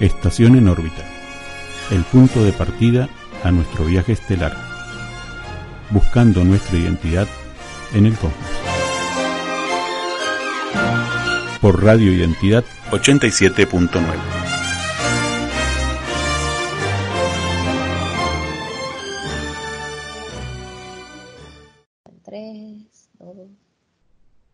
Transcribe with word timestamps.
Estación 0.00 0.56
en 0.56 0.66
órbita, 0.66 1.04
el 1.90 2.04
punto 2.04 2.42
de 2.42 2.52
partida 2.52 3.10
a 3.44 3.50
nuestro 3.50 3.84
viaje 3.84 4.12
estelar, 4.12 4.56
buscando 5.90 6.42
nuestra 6.42 6.78
identidad 6.78 7.28
en 7.92 8.06
el 8.06 8.14
cosmos. 8.14 8.32
Por 11.60 11.84
Radio 11.84 12.10
Identidad 12.10 12.64
87.9. 12.90 14.40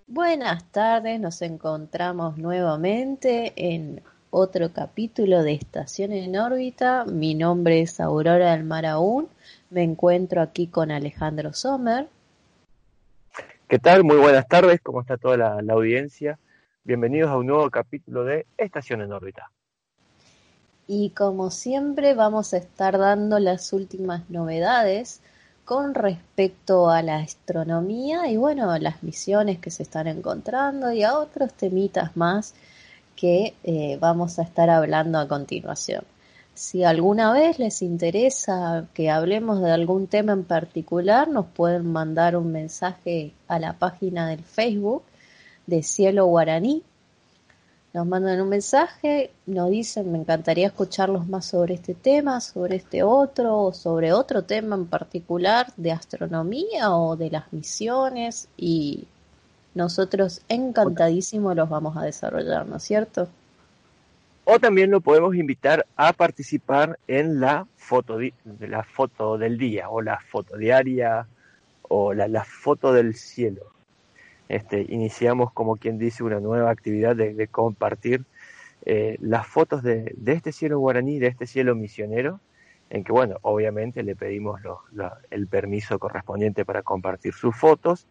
Buenas 0.08 0.64
tardes, 0.72 1.20
nos 1.20 1.40
encontramos 1.42 2.36
nuevamente 2.36 3.52
en 3.54 4.02
otro 4.38 4.70
capítulo 4.70 5.42
de 5.42 5.54
Estación 5.54 6.12
en 6.12 6.36
órbita. 6.36 7.06
Mi 7.06 7.34
nombre 7.34 7.80
es 7.80 8.00
Aurora 8.00 8.52
del 8.52 8.64
Mar 8.64 8.84
Aún. 8.84 9.30
Me 9.70 9.82
encuentro 9.82 10.42
aquí 10.42 10.66
con 10.66 10.90
Alejandro 10.90 11.54
Sommer. 11.54 12.06
¿Qué 13.66 13.78
tal? 13.78 14.04
Muy 14.04 14.18
buenas 14.18 14.46
tardes. 14.46 14.82
¿Cómo 14.82 15.00
está 15.00 15.16
toda 15.16 15.38
la, 15.38 15.62
la 15.62 15.72
audiencia? 15.72 16.38
Bienvenidos 16.84 17.30
a 17.30 17.38
un 17.38 17.46
nuevo 17.46 17.70
capítulo 17.70 18.24
de 18.24 18.44
Estación 18.58 19.00
en 19.00 19.12
órbita. 19.14 19.50
Y 20.86 21.10
como 21.16 21.50
siempre 21.50 22.12
vamos 22.12 22.52
a 22.52 22.58
estar 22.58 22.98
dando 22.98 23.38
las 23.38 23.72
últimas 23.72 24.28
novedades 24.28 25.22
con 25.64 25.94
respecto 25.94 26.90
a 26.90 27.00
la 27.00 27.20
astronomía 27.20 28.28
y 28.28 28.36
bueno, 28.36 28.76
las 28.76 29.02
misiones 29.02 29.60
que 29.60 29.70
se 29.70 29.82
están 29.82 30.08
encontrando 30.08 30.92
y 30.92 31.04
a 31.04 31.16
otros 31.18 31.54
temitas 31.54 32.18
más 32.18 32.54
que 33.16 33.54
eh, 33.64 33.98
vamos 34.00 34.38
a 34.38 34.42
estar 34.42 34.70
hablando 34.70 35.18
a 35.18 35.26
continuación. 35.26 36.04
Si 36.54 36.84
alguna 36.84 37.32
vez 37.32 37.58
les 37.58 37.82
interesa 37.82 38.86
que 38.94 39.10
hablemos 39.10 39.60
de 39.60 39.72
algún 39.72 40.06
tema 40.06 40.32
en 40.32 40.44
particular, 40.44 41.28
nos 41.28 41.46
pueden 41.46 41.92
mandar 41.92 42.36
un 42.36 42.50
mensaje 42.50 43.32
a 43.46 43.58
la 43.58 43.74
página 43.74 44.28
del 44.28 44.42
Facebook 44.42 45.02
de 45.66 45.82
Cielo 45.82 46.26
Guaraní. 46.26 46.82
Nos 47.92 48.06
mandan 48.06 48.40
un 48.40 48.48
mensaje, 48.48 49.32
nos 49.44 49.70
dicen, 49.70 50.12
me 50.12 50.18
encantaría 50.18 50.68
escucharlos 50.68 51.26
más 51.28 51.46
sobre 51.46 51.74
este 51.74 51.94
tema, 51.94 52.40
sobre 52.40 52.76
este 52.76 53.02
otro, 53.02 53.64
o 53.64 53.72
sobre 53.74 54.12
otro 54.14 54.44
tema 54.44 54.76
en 54.76 54.86
particular 54.86 55.72
de 55.76 55.92
astronomía 55.92 56.94
o 56.94 57.16
de 57.16 57.30
las 57.30 57.52
misiones 57.52 58.48
y 58.56 59.06
nosotros 59.76 60.40
encantadísimos 60.48 61.54
los 61.54 61.68
vamos 61.68 61.96
a 61.96 62.02
desarrollar, 62.02 62.66
¿no 62.66 62.76
es 62.76 62.82
cierto? 62.82 63.28
O 64.44 64.58
también 64.58 64.90
lo 64.90 65.00
podemos 65.00 65.34
invitar 65.34 65.86
a 65.96 66.12
participar 66.12 66.98
en 67.06 67.40
la 67.40 67.66
foto, 67.76 68.16
de 68.16 68.32
la 68.68 68.84
foto 68.84 69.36
del 69.36 69.58
día 69.58 69.90
o 69.90 70.00
la 70.00 70.18
foto 70.18 70.56
diaria 70.56 71.26
o 71.82 72.14
la, 72.14 72.44
foto 72.44 72.92
del 72.92 73.14
cielo. 73.14 73.62
Este, 74.48 74.86
iniciamos, 74.88 75.52
como 75.52 75.76
quien 75.76 75.98
dice, 75.98 76.22
una 76.22 76.40
nueva 76.40 76.70
actividad 76.70 77.14
de, 77.14 77.48
compartir 77.48 78.24
eh, 78.84 79.16
las 79.20 79.46
fotos 79.46 79.82
de, 79.82 80.14
este 80.24 80.52
cielo 80.52 80.78
guaraní, 80.78 81.18
de 81.18 81.26
este 81.26 81.46
cielo 81.46 81.74
misionero, 81.74 82.40
en 82.88 83.04
que, 83.04 83.12
bueno, 83.12 83.38
obviamente 83.42 84.02
le 84.04 84.14
pedimos 84.14 84.60
el 85.30 85.48
permiso 85.48 85.98
correspondiente 85.98 86.64
para 86.64 86.82
compartir 86.82 87.34
sus 87.34 87.54
fotos, 87.54 88.06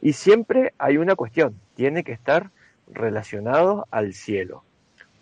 y 0.00 0.12
siempre 0.12 0.72
hay 0.78 0.98
una 0.98 1.16
cuestión, 1.16 1.58
tiene 1.74 2.04
que 2.04 2.12
estar 2.12 2.50
relacionado 2.92 3.86
al 3.90 4.12
cielo. 4.14 4.62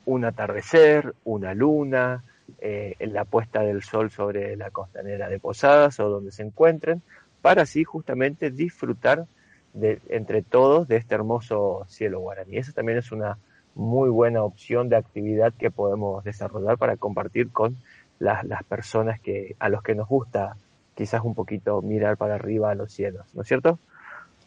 Un 0.05 0.25
atardecer, 0.25 1.15
una 1.25 1.55
luna, 1.55 2.25
eh, 2.61 2.97
la 3.01 3.25
puesta 3.25 3.61
del 3.61 3.83
sol 3.83 4.11
sobre 4.11 4.57
la 4.57 4.71
costanera 4.71 5.29
de 5.29 5.39
Posadas 5.39 5.99
o 6.01 6.09
donde 6.09 6.33
se 6.33 6.43
encuentren, 6.43 7.03
para 7.41 7.63
así 7.63 7.85
justamente 7.85 8.51
disfrutar 8.51 9.27
de, 9.73 10.01
entre 10.09 10.43
todos 10.43 10.89
de 10.89 10.97
este 10.97 11.15
hermoso 11.15 11.85
cielo 11.89 12.21
guaraní. 12.21 12.59
Esa 12.59 12.73
también 12.73 12.99
es 12.99 13.13
una 13.13 13.39
muy 13.75 14.09
buena 14.09 14.43
opción 14.43 14.89
de 14.89 14.97
actividad 14.97 15.53
que 15.53 15.71
podemos 15.71 16.23
desarrollar 16.25 16.79
para 16.79 16.97
compartir 16.97 17.51
con 17.51 17.77
las, 18.19 18.45
las 18.45 18.63
personas 18.65 19.21
que, 19.21 19.57
a 19.59 19.69
los 19.69 19.83
que 19.83 19.95
nos 19.95 20.09
gusta 20.09 20.57
quizás 20.95 21.23
un 21.25 21.35
poquito 21.35 21.83
mirar 21.83 22.17
para 22.17 22.37
arriba 22.37 22.71
a 22.71 22.75
los 22.75 22.93
cielos, 22.93 23.27
¿no 23.35 23.43
es 23.43 23.49
cierto? 23.49 23.79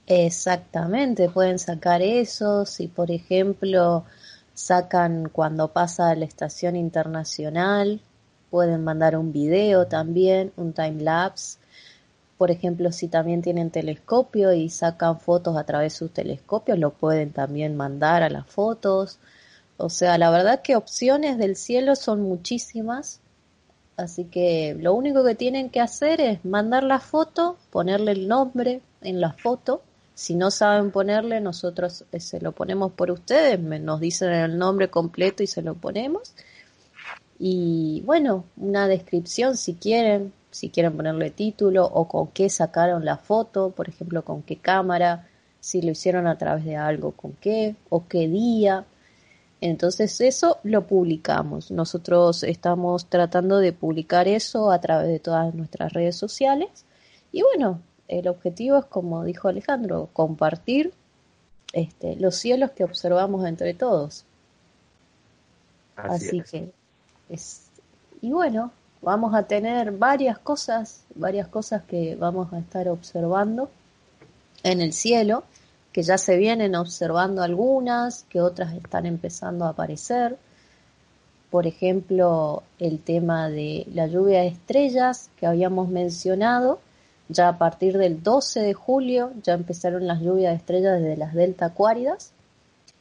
Exactamente, 0.10 1.28
pueden 1.30 1.60
sacar 1.60 2.02
eso, 2.02 2.66
si 2.66 2.88
por 2.88 3.12
ejemplo 3.12 4.06
sacan 4.54 5.28
cuando 5.28 5.74
pasa 5.74 6.10
a 6.10 6.16
la 6.16 6.24
estación 6.24 6.78
internacional, 6.78 8.00
pueden 8.50 8.86
mandar 8.86 9.18
un 9.18 9.34
video 9.34 9.88
también, 9.88 10.54
un 10.56 10.72
time 10.72 11.04
lapse. 11.04 11.60
Por 12.38 12.52
ejemplo, 12.52 12.94
si 12.94 13.10
también 13.10 13.42
tienen 13.42 13.70
telescopio 13.70 14.54
y 14.54 14.70
sacan 14.70 15.20
fotos 15.20 15.58
a 15.58 15.66
través 15.66 15.94
de 15.94 15.98
sus 15.98 16.14
telescopios, 16.14 16.80
lo 16.80 16.92
pueden 16.92 17.34
también 17.34 17.76
mandar 17.76 18.24
a 18.24 18.30
las 18.30 18.48
fotos. 18.48 19.20
O 19.78 19.90
sea, 19.90 20.18
la 20.18 20.30
verdad 20.30 20.62
que 20.62 20.78
opciones 20.78 21.38
del 21.38 21.58
cielo 21.58 21.98
son 21.98 22.22
muchísimas. 22.22 23.20
Así 23.98 24.26
que 24.26 24.74
lo 24.80 24.94
único 24.94 25.26
que 25.26 25.36
tienen 25.36 25.70
que 25.70 25.82
hacer 25.82 26.22
es 26.22 26.46
mandar 26.46 26.84
la 26.84 27.00
foto, 27.00 27.58
ponerle 27.72 28.14
el 28.14 28.28
nombre 28.30 28.82
en 29.02 29.20
la 29.20 29.34
foto 29.34 29.82
si 30.18 30.34
no 30.34 30.50
saben 30.50 30.90
ponerle, 30.90 31.40
nosotros 31.42 32.04
eh, 32.12 32.20
se 32.20 32.42
lo 32.42 32.52
ponemos 32.52 32.92
por 32.94 33.12
ustedes, 33.12 33.60
nos 33.60 34.00
dicen 34.00 34.32
el 34.32 34.58
nombre 34.58 34.90
completo 34.90 35.44
y 35.44 35.48
se 35.48 35.62
lo 35.62 35.76
ponemos. 35.76 36.34
Y 37.38 38.02
bueno, 38.04 38.46
una 38.58 38.88
descripción 38.88 39.56
si 39.58 39.76
quieren, 39.76 40.34
si 40.50 40.72
quieren 40.72 40.98
ponerle 40.98 41.30
título 41.30 41.86
o 41.86 42.08
con 42.08 42.30
qué 42.30 42.50
sacaron 42.50 43.06
la 43.06 43.18
foto, 43.18 43.70
por 43.70 43.90
ejemplo, 43.90 44.26
con 44.26 44.42
qué 44.42 44.58
cámara, 44.58 45.28
si 45.60 45.84
lo 45.84 45.92
hicieron 45.92 46.26
a 46.26 46.36
través 46.36 46.66
de 46.66 46.78
algo, 46.78 47.12
con 47.12 47.34
qué 47.34 47.76
o 47.90 48.08
qué 48.08 48.28
día. 48.28 48.86
Entonces 49.62 50.20
eso 50.20 50.58
lo 50.64 50.88
publicamos. 50.88 51.70
Nosotros 51.70 52.42
estamos 52.42 53.06
tratando 53.06 53.60
de 53.60 53.72
publicar 53.72 54.28
eso 54.28 54.72
a 54.72 54.82
través 54.82 55.10
de 55.10 55.20
todas 55.20 55.54
nuestras 55.54 55.94
redes 55.94 56.16
sociales. 56.16 56.86
Y 57.32 57.44
bueno, 57.44 57.82
el 58.08 58.28
objetivo 58.28 58.78
es, 58.78 58.86
como 58.86 59.24
dijo 59.24 59.48
Alejandro, 59.48 60.10
compartir 60.14 60.94
este, 61.74 62.16
los 62.16 62.36
cielos 62.36 62.72
que 62.72 62.84
observamos 62.84 63.46
entre 63.46 63.74
todos. 63.74 64.26
Así, 65.96 66.42
que 66.42 66.72
es 67.30 67.68
y 68.22 68.32
bueno, 68.32 68.72
vamos 69.02 69.36
a 69.36 69.44
tener 69.44 69.92
varias 69.92 70.40
cosas, 70.40 71.04
varias 71.16 71.48
cosas 71.48 71.84
que 71.84 72.16
vamos 72.16 72.52
a 72.52 72.60
estar 72.60 72.90
observando 72.90 73.70
en 74.64 74.82
el 74.82 74.94
cielo, 74.94 75.44
que 75.92 76.02
ya 76.02 76.18
se 76.18 76.36
vienen 76.38 76.76
observando 76.76 77.44
algunas, 77.44 78.24
que 78.24 78.42
otras 78.42 78.74
están 78.74 79.06
empezando 79.06 79.66
a 79.66 79.70
aparecer. 79.70 80.38
Por 81.52 81.68
ejemplo, 81.68 82.64
el 82.80 83.00
tema 83.00 83.50
de 83.50 83.88
la 83.94 84.08
lluvia 84.08 84.42
de 84.42 84.48
estrellas 84.48 85.30
que 85.40 85.46
habíamos 85.46 85.90
mencionado, 85.90 86.80
ya 87.30 87.50
a 87.50 87.58
partir 87.58 87.98
del 87.98 88.24
12 88.24 88.62
de 88.62 88.74
julio 88.74 89.32
ya 89.44 89.54
empezaron 89.54 90.08
las 90.08 90.22
lluvias 90.22 90.52
de 90.52 90.58
estrellas 90.58 91.02
desde 91.02 91.18
las 91.18 91.34
delta 91.34 91.66
acuáridas 91.68 92.32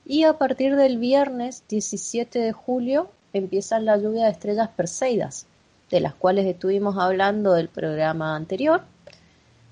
y 0.05 0.25
a 0.25 0.35
partir 0.35 0.77
del 0.77 0.99
viernes 0.99 1.65
17 1.69 2.39
de 2.39 2.53
julio 2.53 3.09
empiezan 3.33 3.85
las 3.85 4.03
lluvias 4.03 4.25
de 4.25 4.31
estrellas 4.31 4.69
perseidas, 4.69 5.47
de 5.91 6.01
las 6.01 6.15
cuales 6.15 6.47
estuvimos 6.47 6.97
hablando 6.97 7.53
del 7.53 7.69
programa 7.69 8.37
anterior. 8.37 8.83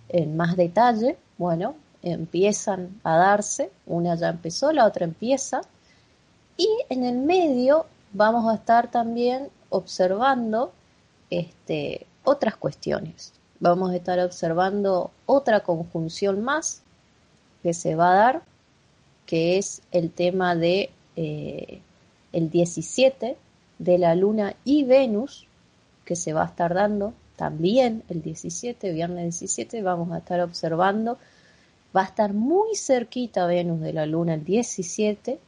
En 0.08 0.36
más 0.36 0.56
detalle. 0.56 1.16
Bueno, 1.38 1.76
empiezan 2.02 3.00
a 3.04 3.16
darse, 3.16 3.70
una 3.86 4.16
ya 4.16 4.28
empezó, 4.28 4.72
la 4.72 4.86
otra 4.86 5.04
empieza. 5.04 5.62
Y 6.56 6.68
en 6.88 7.04
el 7.04 7.18
medio 7.18 7.86
vamos 8.12 8.50
a 8.52 8.56
estar 8.56 8.90
también 8.90 9.48
observando 9.70 10.72
este, 11.30 12.06
otras 12.24 12.56
cuestiones 12.56 13.32
vamos 13.64 13.92
a 13.92 13.96
estar 13.96 14.20
observando 14.20 15.10
otra 15.24 15.60
conjunción 15.60 16.44
más 16.44 16.82
que 17.62 17.72
se 17.72 17.94
va 17.94 18.12
a 18.12 18.14
dar, 18.14 18.42
que 19.24 19.56
es 19.56 19.80
el 19.90 20.10
tema 20.10 20.54
de 20.54 20.90
eh, 21.16 21.80
el 22.32 22.50
17 22.50 23.38
de 23.78 23.98
la 23.98 24.14
Luna 24.16 24.54
y 24.64 24.84
Venus, 24.84 25.46
que 26.04 26.14
se 26.14 26.34
va 26.34 26.42
a 26.42 26.46
estar 26.48 26.74
dando 26.74 27.14
también 27.36 28.02
el 28.10 28.20
17, 28.20 28.92
viernes 28.92 29.40
17, 29.40 29.82
vamos 29.82 30.12
a 30.12 30.18
estar 30.18 30.42
observando, 30.42 31.16
va 31.96 32.02
a 32.02 32.04
estar 32.04 32.34
muy 32.34 32.76
cerquita 32.76 33.46
Venus 33.46 33.80
de 33.80 33.94
la 33.94 34.04
Luna 34.04 34.34
el 34.34 34.44
17, 34.44 35.38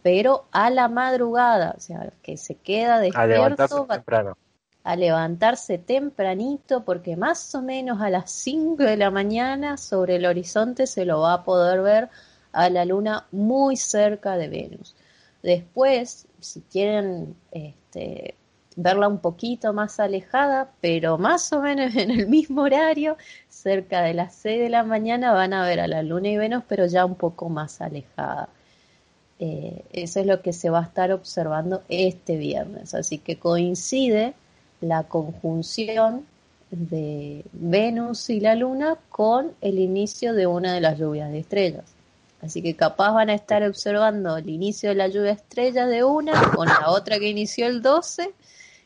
pero 0.00 0.44
a 0.52 0.70
la 0.70 0.86
madrugada, 0.88 1.74
o 1.76 1.80
sea, 1.80 2.12
que 2.22 2.36
se 2.36 2.54
queda 2.54 3.00
despierto, 3.00 3.86
temprano 3.86 4.36
a 4.84 4.96
levantarse 4.96 5.78
tempranito 5.78 6.84
porque 6.84 7.16
más 7.16 7.54
o 7.54 7.62
menos 7.62 8.00
a 8.02 8.10
las 8.10 8.30
5 8.30 8.82
de 8.82 8.98
la 8.98 9.10
mañana 9.10 9.78
sobre 9.78 10.16
el 10.16 10.26
horizonte 10.26 10.86
se 10.86 11.06
lo 11.06 11.20
va 11.20 11.32
a 11.32 11.44
poder 11.44 11.80
ver 11.80 12.10
a 12.52 12.68
la 12.68 12.84
luna 12.84 13.26
muy 13.32 13.76
cerca 13.76 14.36
de 14.36 14.48
Venus. 14.48 14.94
Después, 15.42 16.26
si 16.38 16.60
quieren 16.60 17.34
este, 17.50 18.34
verla 18.76 19.08
un 19.08 19.18
poquito 19.18 19.72
más 19.72 20.00
alejada, 20.00 20.70
pero 20.82 21.16
más 21.16 21.50
o 21.54 21.62
menos 21.62 21.94
en 21.96 22.10
el 22.10 22.28
mismo 22.28 22.62
horario, 22.62 23.16
cerca 23.48 24.02
de 24.02 24.12
las 24.12 24.34
6 24.34 24.60
de 24.60 24.68
la 24.68 24.84
mañana 24.84 25.32
van 25.32 25.54
a 25.54 25.66
ver 25.66 25.80
a 25.80 25.88
la 25.88 26.02
Luna 26.02 26.28
y 26.28 26.36
Venus, 26.36 26.62
pero 26.68 26.86
ya 26.86 27.06
un 27.06 27.14
poco 27.14 27.48
más 27.48 27.80
alejada. 27.80 28.50
Eh, 29.38 29.82
eso 29.92 30.20
es 30.20 30.26
lo 30.26 30.42
que 30.42 30.52
se 30.52 30.68
va 30.68 30.80
a 30.80 30.84
estar 30.84 31.10
observando 31.10 31.82
este 31.88 32.36
viernes, 32.36 32.94
así 32.94 33.18
que 33.18 33.38
coincide 33.38 34.34
la 34.80 35.04
conjunción 35.04 36.26
de 36.70 37.44
Venus 37.52 38.30
y 38.30 38.40
la 38.40 38.54
Luna 38.54 38.96
con 39.08 39.52
el 39.60 39.78
inicio 39.78 40.34
de 40.34 40.46
una 40.46 40.74
de 40.74 40.80
las 40.80 40.98
lluvias 40.98 41.30
de 41.30 41.38
estrellas. 41.38 41.94
Así 42.42 42.62
que 42.62 42.76
capaz 42.76 43.12
van 43.12 43.30
a 43.30 43.34
estar 43.34 43.62
observando 43.62 44.36
el 44.36 44.48
inicio 44.50 44.90
de 44.90 44.96
la 44.96 45.08
lluvia 45.08 45.22
de 45.22 45.32
estrellas 45.32 45.88
de 45.88 46.04
una 46.04 46.50
con 46.54 46.66
la 46.66 46.90
otra 46.90 47.18
que 47.18 47.28
inició 47.28 47.66
el 47.66 47.80
12 47.80 48.34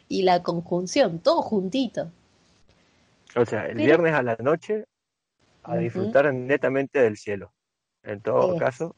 y 0.08 0.22
la 0.22 0.42
conjunción, 0.42 1.18
todo 1.18 1.42
juntito. 1.42 2.10
O 3.34 3.44
sea, 3.44 3.66
el 3.66 3.76
viernes 3.76 4.14
a 4.14 4.22
la 4.22 4.36
noche 4.40 4.84
a 5.64 5.76
disfrutar 5.76 6.32
netamente 6.32 7.00
del 7.00 7.16
cielo. 7.16 7.52
En 8.02 8.20
todo 8.20 8.56
caso, 8.56 8.94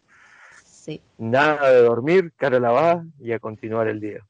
sí. 0.65 1.01
nada 1.19 1.71
de 1.71 1.83
dormir, 1.83 2.33
cara 2.37 2.61
lavada 2.61 3.05
y 3.19 3.33
a 3.33 3.39
continuar 3.39 3.89
el 3.89 3.99
día. 3.99 4.21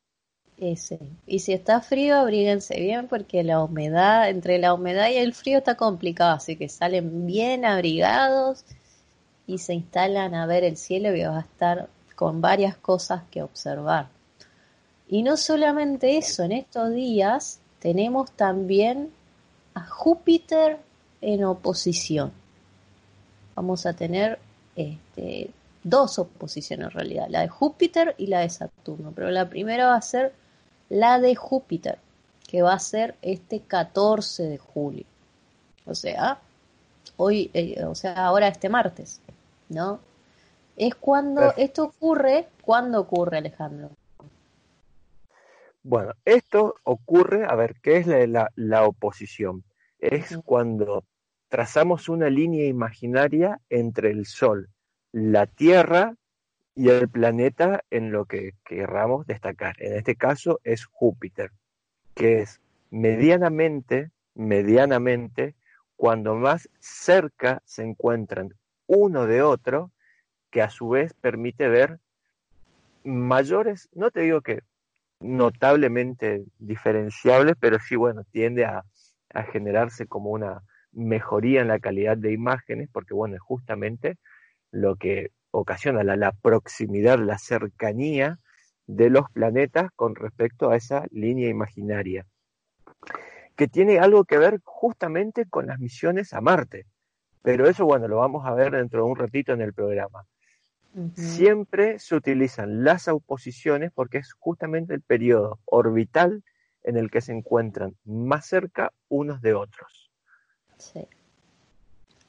Ese. 0.60 0.98
Y 1.26 1.38
si 1.38 1.54
está 1.54 1.80
frío, 1.80 2.16
abríguense 2.16 2.78
bien 2.78 3.08
porque 3.08 3.42
la 3.42 3.64
humedad, 3.64 4.28
entre 4.28 4.58
la 4.58 4.74
humedad 4.74 5.08
y 5.08 5.16
el 5.16 5.32
frío 5.32 5.58
está 5.58 5.74
complicado, 5.74 6.36
así 6.36 6.56
que 6.56 6.68
salen 6.68 7.26
bien 7.26 7.64
abrigados 7.64 8.66
y 9.46 9.56
se 9.56 9.72
instalan 9.72 10.34
a 10.34 10.44
ver 10.44 10.64
el 10.64 10.76
cielo 10.76 11.16
y 11.16 11.24
vas 11.24 11.38
a 11.38 11.48
estar 11.48 11.88
con 12.14 12.42
varias 12.42 12.76
cosas 12.76 13.22
que 13.30 13.42
observar. 13.42 14.08
Y 15.08 15.22
no 15.22 15.38
solamente 15.38 16.18
eso, 16.18 16.42
en 16.42 16.52
estos 16.52 16.92
días 16.92 17.60
tenemos 17.78 18.30
también 18.32 19.10
a 19.72 19.86
Júpiter 19.86 20.76
en 21.22 21.42
oposición. 21.44 22.32
Vamos 23.54 23.86
a 23.86 23.94
tener 23.94 24.38
este, 24.76 25.50
dos 25.82 26.18
oposiciones 26.18 26.88
en 26.88 26.90
realidad, 26.90 27.26
la 27.30 27.40
de 27.40 27.48
Júpiter 27.48 28.14
y 28.18 28.26
la 28.26 28.40
de 28.40 28.50
Saturno, 28.50 29.12
pero 29.16 29.30
la 29.30 29.48
primera 29.48 29.86
va 29.86 29.96
a 29.96 30.02
ser 30.02 30.34
la 30.90 31.18
de 31.18 31.34
Júpiter, 31.34 31.98
que 32.46 32.60
va 32.60 32.74
a 32.74 32.78
ser 32.78 33.14
este 33.22 33.60
14 33.60 34.42
de 34.42 34.58
julio. 34.58 35.04
O 35.86 35.94
sea, 35.94 36.38
hoy, 37.16 37.50
eh, 37.54 37.82
o 37.84 37.94
sea, 37.94 38.26
ahora 38.26 38.48
este 38.48 38.68
martes, 38.68 39.22
¿no? 39.70 40.00
Es 40.76 40.94
cuando 40.94 41.54
esto 41.56 41.84
ocurre, 41.84 42.48
¿cuándo 42.62 43.00
ocurre, 43.00 43.38
Alejandro? 43.38 43.90
Bueno, 45.82 46.12
esto 46.24 46.74
ocurre, 46.84 47.46
a 47.48 47.54
ver, 47.54 47.76
¿qué 47.82 47.98
es 47.98 48.06
la, 48.06 48.84
oposición? 48.86 49.64
Es 49.98 50.38
cuando 50.44 51.04
trazamos 51.48 52.08
una 52.08 52.28
línea 52.28 52.66
imaginaria 52.66 53.60
entre 53.70 54.10
el 54.10 54.26
Sol, 54.26 54.68
la 55.12 55.46
Tierra 55.46 56.14
y 56.74 56.88
el 56.88 57.08
planeta 57.08 57.82
en 57.90 58.12
lo 58.12 58.26
que 58.26 58.54
querramos 58.64 59.26
destacar. 59.26 59.76
En 59.82 59.94
este 59.94 60.16
caso 60.16 60.60
es 60.64 60.84
Júpiter, 60.86 61.50
que 62.14 62.40
es 62.40 62.60
medianamente, 62.90 64.10
medianamente, 64.34 65.54
cuando 65.96 66.34
más 66.34 66.68
cerca 66.78 67.60
se 67.64 67.82
encuentran 67.82 68.54
uno 68.86 69.26
de 69.26 69.42
otro, 69.42 69.90
que 70.50 70.62
a 70.62 70.70
su 70.70 70.88
vez 70.88 71.14
permite 71.14 71.68
ver 71.68 72.00
mayores, 73.04 73.88
no 73.92 74.10
te 74.10 74.20
digo 74.20 74.40
que 74.40 74.62
notablemente 75.20 76.44
diferenciables, 76.58 77.54
pero 77.60 77.78
sí, 77.78 77.96
bueno, 77.96 78.24
tiende 78.30 78.64
a, 78.64 78.84
generarse 79.52 80.08
como 80.08 80.30
una 80.30 80.64
mejoría 80.90 81.60
en 81.60 81.68
la 81.68 81.78
calidad 81.78 82.16
de 82.16 82.32
imágenes, 82.32 82.88
porque, 82.92 83.14
bueno, 83.14 83.36
es 83.36 83.40
justamente 83.40 84.16
lo 84.72 84.96
que 84.96 85.30
ocasiona 85.50 86.02
la, 86.04 86.16
la 86.16 86.32
proximidad, 86.32 87.18
la 87.18 87.38
cercanía 87.38 88.38
de 88.86 89.10
los 89.10 89.30
planetas 89.30 89.90
con 89.94 90.14
respecto 90.14 90.70
a 90.70 90.76
esa 90.76 91.04
línea 91.10 91.48
imaginaria, 91.48 92.26
que 93.56 93.68
tiene 93.68 93.98
algo 93.98 94.24
que 94.24 94.38
ver 94.38 94.60
justamente 94.64 95.46
con 95.46 95.66
las 95.66 95.78
misiones 95.78 96.32
a 96.32 96.40
Marte. 96.40 96.86
Pero 97.42 97.68
eso, 97.68 97.84
bueno, 97.84 98.08
lo 98.08 98.16
vamos 98.16 98.46
a 98.46 98.54
ver 98.54 98.72
dentro 98.72 99.04
de 99.04 99.10
un 99.10 99.16
ratito 99.16 99.52
en 99.52 99.60
el 99.60 99.72
programa. 99.72 100.26
Siempre 101.14 102.00
se 102.00 102.16
utilizan 102.16 102.82
las 102.82 103.06
oposiciones 103.06 103.92
porque 103.94 104.18
es 104.18 104.32
justamente 104.32 104.92
el 104.92 105.02
periodo 105.02 105.60
orbital 105.64 106.42
en 106.82 106.96
el 106.96 107.10
que 107.10 107.20
se 107.20 107.32
encuentran 107.32 107.96
más 108.04 108.46
cerca 108.46 108.92
unos 109.08 109.40
de 109.40 109.54
otros. 109.54 110.10
Sí. 110.78 111.06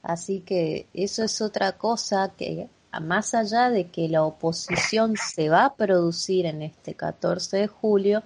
Así 0.04 0.42
que 0.42 0.88
eso 0.94 1.24
es 1.24 1.42
otra 1.42 1.78
cosa 1.78 2.34
que, 2.38 2.70
más 3.00 3.34
allá 3.34 3.70
de 3.70 3.88
que 3.88 4.10
la 4.10 4.24
oposición 4.24 5.16
se 5.16 5.50
va 5.50 5.66
a 5.66 5.76
producir 5.76 6.46
en 6.46 6.62
este 6.62 6.94
14 6.94 7.58
de 7.58 7.68
julio, 7.68 8.24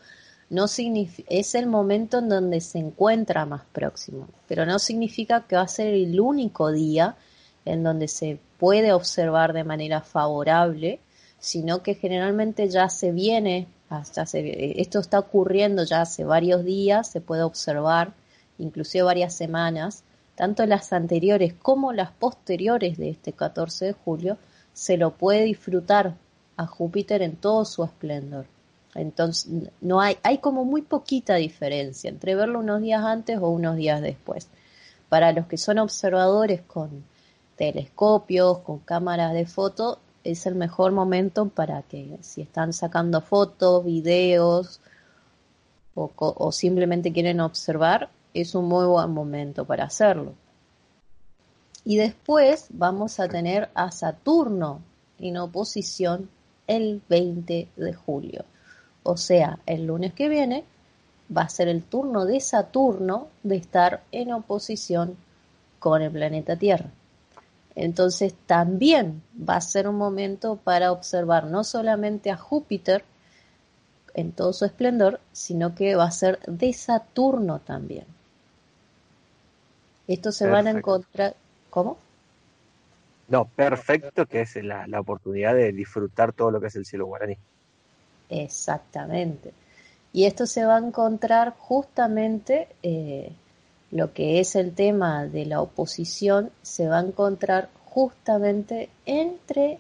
no 0.50 0.66
es 0.66 1.56
el 1.56 1.68
momento 1.68 2.20
en 2.20 2.30
donde 2.30 2.62
se 2.62 2.80
encuentra 2.80 3.46
más 3.46 3.64
próximo, 3.72 4.28
pero 4.48 4.66
no 4.66 4.80
significa 4.80 5.46
que 5.48 5.56
va 5.56 5.64
a 5.64 5.68
ser 5.68 5.94
el 5.94 6.20
único 6.20 6.72
día 6.72 7.16
en 7.66 7.84
donde 7.84 8.08
se 8.08 8.40
puede 8.60 8.94
observar 8.94 9.54
de 9.54 9.64
manera 9.64 10.02
favorable, 10.02 11.00
sino 11.40 11.84
que 11.84 11.96
generalmente 11.96 12.70
ya 12.70 12.90
se 12.90 13.12
viene, 13.12 13.68
esto 14.12 15.00
está 15.00 15.20
ocurriendo 15.20 15.84
ya 15.84 16.02
hace 16.02 16.24
varios 16.24 16.64
días, 16.64 17.08
se 17.10 17.22
puede 17.22 17.44
observar, 17.44 18.14
inclusive 18.58 19.04
varias 19.04 19.34
semanas, 19.34 20.04
tanto 20.36 20.66
las 20.66 20.92
anteriores 20.94 21.54
como 21.54 21.94
las 21.94 22.12
posteriores 22.12 22.98
de 22.98 23.10
este 23.10 23.34
14 23.34 23.86
de 23.86 23.94
julio, 23.94 24.38
se 24.76 24.98
lo 24.98 25.12
puede 25.12 25.44
disfrutar 25.44 26.16
a 26.58 26.68
Júpiter 26.68 27.22
en 27.22 27.38
todo 27.38 27.64
su 27.66 27.84
esplendor. 27.84 28.46
Entonces, 28.94 29.72
no 29.82 30.02
hay, 30.02 30.18
hay 30.22 30.38
como 30.38 30.66
muy 30.66 30.82
poquita 30.82 31.36
diferencia 31.36 32.10
entre 32.10 32.36
verlo 32.36 32.60
unos 32.60 32.82
días 32.82 33.04
antes 33.04 33.40
o 33.40 33.50
unos 33.50 33.78
días 33.78 34.02
después. 34.02 34.50
Para 35.10 35.32
los 35.32 35.48
que 35.48 35.58
son 35.58 35.80
observadores 35.80 36.62
con 36.62 37.06
telescopios, 37.56 38.60
con 38.60 38.80
cámaras 38.80 39.34
de 39.34 39.46
foto, 39.46 40.00
es 40.26 40.46
el 40.46 40.56
mejor 40.56 40.92
momento 40.92 41.48
para 41.48 41.84
que 41.84 42.18
si 42.22 42.42
están 42.42 42.74
sacando 42.74 43.22
fotos, 43.22 43.86
videos 43.86 44.82
o, 45.94 46.52
simplemente 46.52 47.14
quieren 47.14 47.40
observar, 47.40 48.10
es 48.34 48.54
un 48.56 48.66
muy 48.66 48.86
buen 48.86 49.12
momento 49.12 49.64
para 49.64 49.86
hacerlo. 49.86 50.34
Y 51.86 51.98
después 51.98 52.66
vamos 52.72 53.20
a 53.20 53.30
tener 53.30 53.70
a 53.76 53.92
Saturno 53.92 54.82
en 55.20 55.38
oposición 55.38 56.30
el 56.68 57.02
20 57.08 57.70
de 57.76 57.94
julio. 57.94 58.44
O 59.04 59.18
sea, 59.18 59.60
el 59.68 59.86
lunes 59.86 60.14
que 60.14 60.28
viene 60.28 60.66
va 61.36 61.44
a 61.44 61.50
ser 61.50 61.68
el 61.68 61.84
turno 61.84 62.26
de 62.26 62.40
Saturno 62.40 63.28
de 63.44 63.58
estar 63.58 64.04
en 64.12 64.34
oposición 64.34 65.16
con 65.80 66.02
el 66.02 66.12
planeta 66.12 66.56
Tierra. 66.56 66.90
Entonces 67.76 68.34
también 68.46 69.22
va 69.38 69.58
a 69.58 69.62
ser 69.62 69.88
un 69.88 69.98
momento 69.98 70.56
para 70.56 70.92
observar 70.92 71.46
no 71.46 71.64
solamente 71.64 72.32
a 72.32 72.38
Júpiter 72.38 73.04
en 74.14 74.32
todo 74.32 74.54
su 74.54 74.66
esplendor, 74.66 75.20
sino 75.34 75.76
que 75.76 75.96
va 75.96 76.06
a 76.06 76.12
ser 76.12 76.40
de 76.48 76.74
Saturno 76.74 77.60
también. 77.60 78.06
Esto 80.08 80.32
se 80.32 80.48
van 80.48 80.68
a 80.68 80.72
encontrar. 80.72 81.36
¿Cómo? 81.76 81.98
No, 83.28 83.50
perfecto, 83.54 84.26
que 84.28 84.40
es 84.40 84.56
la, 84.64 84.88
oportunidad 84.98 85.56
de 85.56 85.74
disfrutar 85.74 86.32
todo 86.32 86.50
lo 86.50 86.62
que 86.62 86.68
es 86.68 86.76
el 86.78 86.86
cielo 86.86 87.06
guaraní. 87.06 87.38
Exactamente. 88.30 89.52
Y 90.14 90.24
esto 90.24 90.46
se 90.46 90.64
va 90.64 90.78
a 90.78 90.80
encontrar 90.80 91.54
justamente 91.58 92.70
eh, 92.82 93.30
lo 93.92 94.14
que 94.14 94.40
es 94.40 94.56
el 94.56 94.74
tema 94.74 95.26
de 95.26 95.48
la 95.48 95.60
oposición 95.60 96.50
se 96.62 96.88
va 96.88 97.00
a 97.00 97.06
encontrar 97.06 97.68
justamente 97.84 98.88
entre 99.06 99.80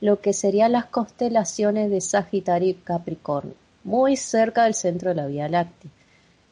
lo 0.00 0.20
que 0.20 0.32
serían 0.32 0.70
las 0.70 0.86
constelaciones 0.86 1.90
de 1.90 2.00
Sagitario 2.00 2.68
y 2.68 2.74
Capricornio, 2.74 3.56
muy 3.82 4.16
cerca 4.16 4.62
del 4.64 4.74
centro 4.74 5.08
de 5.08 5.16
la 5.16 5.26
Vía 5.26 5.48
Láctea. 5.48 5.90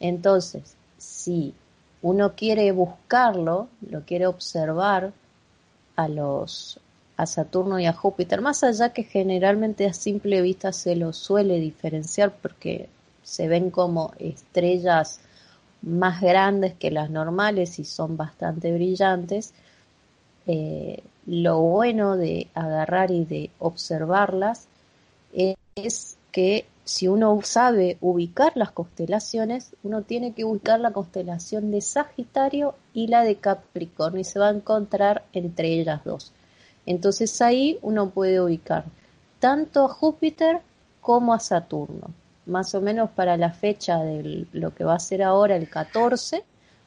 Entonces, 0.00 0.74
si 0.98 1.54
uno 2.02 2.34
quiere 2.34 2.70
buscarlo, 2.72 3.68
lo 3.88 4.02
quiere 4.02 4.26
observar 4.26 5.12
a 5.96 6.08
los 6.08 6.78
a 7.16 7.26
Saturno 7.26 7.78
y 7.78 7.86
a 7.86 7.92
Júpiter, 7.92 8.40
más 8.40 8.64
allá 8.64 8.92
que 8.92 9.04
generalmente 9.04 9.86
a 9.86 9.92
simple 9.92 10.40
vista 10.40 10.72
se 10.72 10.96
lo 10.96 11.12
suele 11.12 11.60
diferenciar 11.60 12.32
porque 12.32 12.88
se 13.22 13.48
ven 13.48 13.70
como 13.70 14.12
estrellas 14.18 15.20
más 15.82 16.20
grandes 16.20 16.74
que 16.74 16.90
las 16.90 17.10
normales 17.10 17.78
y 17.78 17.84
son 17.84 18.16
bastante 18.16 18.72
brillantes, 18.72 19.52
eh, 20.46 21.02
lo 21.26 21.60
bueno 21.60 22.16
de 22.16 22.48
agarrar 22.54 23.10
y 23.10 23.24
de 23.24 23.50
observarlas 23.58 24.66
es 25.76 26.16
que 26.32 26.66
si 26.84 27.06
uno 27.06 27.40
sabe 27.42 27.96
ubicar 28.00 28.52
las 28.56 28.72
constelaciones, 28.72 29.76
uno 29.82 30.02
tiene 30.02 30.32
que 30.32 30.44
ubicar 30.44 30.80
la 30.80 30.92
constelación 30.92 31.70
de 31.70 31.80
Sagitario 31.80 32.74
y 32.92 33.06
la 33.06 33.22
de 33.22 33.36
Capricornio 33.36 34.20
y 34.20 34.24
se 34.24 34.38
va 34.38 34.48
a 34.48 34.52
encontrar 34.52 35.24
entre 35.32 35.68
ellas 35.68 36.02
dos. 36.04 36.32
Entonces 36.84 37.40
ahí 37.40 37.78
uno 37.82 38.10
puede 38.10 38.40
ubicar 38.40 38.84
tanto 39.38 39.84
a 39.84 39.88
Júpiter 39.88 40.60
como 41.00 41.34
a 41.34 41.40
Saturno. 41.40 42.10
Más 42.46 42.74
o 42.74 42.80
menos 42.80 43.10
para 43.10 43.36
la 43.36 43.52
fecha 43.52 43.98
de 43.98 44.46
lo 44.52 44.74
que 44.74 44.84
va 44.84 44.94
a 44.94 45.00
ser 45.00 45.22
ahora 45.22 45.54
el 45.54 45.68
14, 45.68 46.44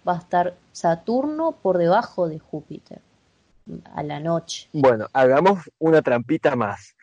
va 0.07 0.13
a 0.15 0.19
estar 0.19 0.55
Saturno 0.73 1.53
por 1.53 1.77
debajo 1.77 2.27
de 2.27 2.39
Júpiter 2.39 2.99
a 3.93 4.03
la 4.03 4.19
noche. 4.19 4.67
Bueno, 4.73 5.07
hagamos 5.13 5.59
una 5.79 6.01
trampita 6.01 6.55
más. 6.55 6.94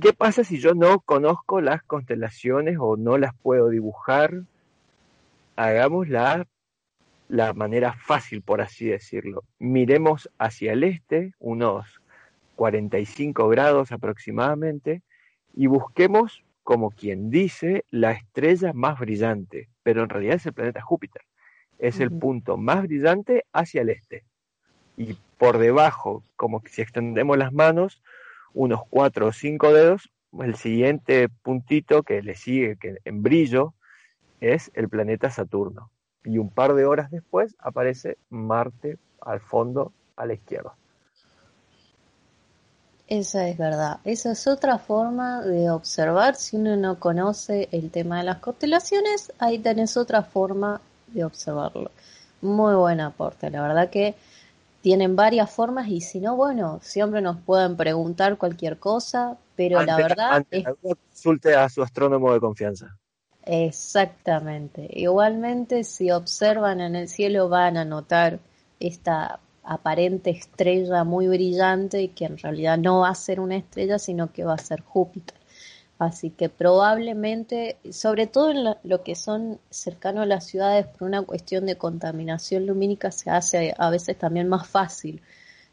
¿Qué 0.00 0.12
pasa 0.12 0.44
si 0.44 0.58
yo 0.58 0.74
no 0.74 1.00
conozco 1.00 1.60
las 1.60 1.82
constelaciones 1.82 2.76
o 2.80 2.96
no 2.96 3.18
las 3.18 3.34
puedo 3.34 3.68
dibujar? 3.68 4.42
Hagamos 5.56 6.08
la, 6.08 6.46
la 7.28 7.52
manera 7.54 7.92
fácil, 7.94 8.42
por 8.42 8.60
así 8.60 8.86
decirlo. 8.86 9.42
Miremos 9.58 10.30
hacia 10.38 10.72
el 10.74 10.84
este, 10.84 11.34
unos 11.40 12.00
45 12.56 13.48
grados 13.48 13.90
aproximadamente, 13.90 15.02
y 15.54 15.66
busquemos, 15.66 16.44
como 16.62 16.90
quien 16.90 17.30
dice, 17.30 17.84
la 17.90 18.12
estrella 18.12 18.72
más 18.72 19.00
brillante, 19.00 19.68
pero 19.82 20.04
en 20.04 20.08
realidad 20.08 20.36
es 20.36 20.46
el 20.46 20.52
planeta 20.52 20.82
Júpiter. 20.82 21.22
Es 21.78 22.00
el 22.00 22.10
punto 22.10 22.56
más 22.56 22.82
brillante 22.82 23.44
hacia 23.52 23.82
el 23.82 23.90
este. 23.90 24.24
Y 24.96 25.16
por 25.36 25.58
debajo, 25.58 26.22
como 26.36 26.62
si 26.66 26.82
extendemos 26.82 27.38
las 27.38 27.52
manos, 27.52 28.02
unos 28.54 28.80
cuatro 28.88 29.28
o 29.28 29.32
cinco 29.32 29.72
dedos, 29.72 30.10
el 30.40 30.56
siguiente 30.56 31.28
puntito 31.28 32.02
que 32.02 32.22
le 32.22 32.34
sigue 32.34 32.76
que 32.76 32.98
en 33.04 33.22
brillo 33.22 33.74
es 34.40 34.70
el 34.74 34.88
planeta 34.88 35.30
Saturno. 35.30 35.90
Y 36.24 36.38
un 36.38 36.50
par 36.50 36.74
de 36.74 36.84
horas 36.84 37.10
después 37.10 37.56
aparece 37.58 38.18
Marte 38.28 38.98
al 39.20 39.40
fondo 39.40 39.92
a 40.16 40.26
la 40.26 40.34
izquierda. 40.34 40.74
Esa 43.06 43.48
es 43.48 43.56
verdad. 43.56 44.00
Esa 44.04 44.32
es 44.32 44.46
otra 44.46 44.78
forma 44.78 45.40
de 45.40 45.70
observar. 45.70 46.36
Si 46.36 46.56
uno 46.56 46.76
no 46.76 47.00
conoce 47.00 47.68
el 47.72 47.90
tema 47.90 48.18
de 48.18 48.24
las 48.24 48.38
constelaciones, 48.38 49.32
ahí 49.38 49.58
tenés 49.58 49.96
otra 49.96 50.22
forma 50.22 50.82
de 51.06 51.24
observarlo. 51.24 51.90
Muy 52.42 52.74
buen 52.74 53.00
aporte. 53.00 53.50
La 53.50 53.62
verdad 53.62 53.88
que 53.88 54.14
tienen 54.88 55.16
varias 55.16 55.50
formas 55.50 55.86
y 55.88 56.00
si 56.00 56.18
no, 56.18 56.34
bueno, 56.34 56.78
siempre 56.80 57.20
nos 57.20 57.38
pueden 57.42 57.76
preguntar 57.76 58.38
cualquier 58.38 58.78
cosa, 58.78 59.36
pero 59.54 59.82
la 59.82 59.98
verdad 59.98 60.46
es... 60.50 60.64
Consulte 60.80 61.54
a 61.54 61.68
su 61.68 61.82
astrónomo 61.82 62.32
de 62.32 62.40
confianza. 62.40 62.96
Exactamente. 63.44 64.88
Igualmente, 64.90 65.84
si 65.84 66.10
observan 66.10 66.80
en 66.80 66.96
el 66.96 67.08
cielo 67.08 67.50
van 67.50 67.76
a 67.76 67.84
notar 67.84 68.38
esta 68.80 69.40
aparente 69.62 70.30
estrella 70.30 71.04
muy 71.04 71.28
brillante 71.28 72.00
y 72.00 72.08
que 72.08 72.24
en 72.24 72.38
realidad 72.38 72.78
no 72.78 73.00
va 73.00 73.10
a 73.10 73.14
ser 73.14 73.40
una 73.40 73.56
estrella, 73.56 73.98
sino 73.98 74.32
que 74.32 74.44
va 74.44 74.54
a 74.54 74.58
ser 74.58 74.80
Júpiter. 74.80 75.37
Así 75.98 76.30
que 76.30 76.48
probablemente, 76.48 77.76
sobre 77.90 78.28
todo 78.28 78.50
en 78.50 78.64
lo, 78.84 79.02
que 79.02 79.16
son 79.16 79.58
cercanos 79.68 80.22
a 80.22 80.26
las 80.26 80.46
ciudades, 80.46 80.86
por 80.86 81.08
una 81.08 81.22
cuestión 81.22 81.66
de 81.66 81.76
contaminación 81.76 82.66
lumínica, 82.66 83.10
se 83.10 83.30
hace 83.30 83.74
a 83.76 83.90
veces 83.90 84.16
también 84.16 84.48
más 84.48 84.68
fácil 84.68 85.20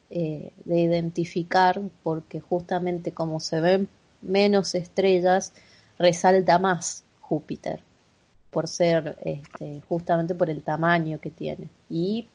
eh, 0.10 0.52
de 0.66 0.80
identificar, 0.80 1.80
porque 2.02 2.40
justamente 2.40 3.12
como 3.12 3.40
se 3.40 3.62
ven 3.62 3.88
menos 4.24 4.74
estrellas, 4.74 5.54
resalta 6.00 6.58
más 6.58 7.04
Júpiter, 7.22 7.82
por 8.50 8.68
ser 8.68 9.18
este, 9.24 9.82
justamente 9.88 10.34
por 10.34 10.50
el 10.50 10.64
tamaño 10.64 11.20
que 11.20 11.30
tiene. 11.30 11.70
Y 11.88 12.28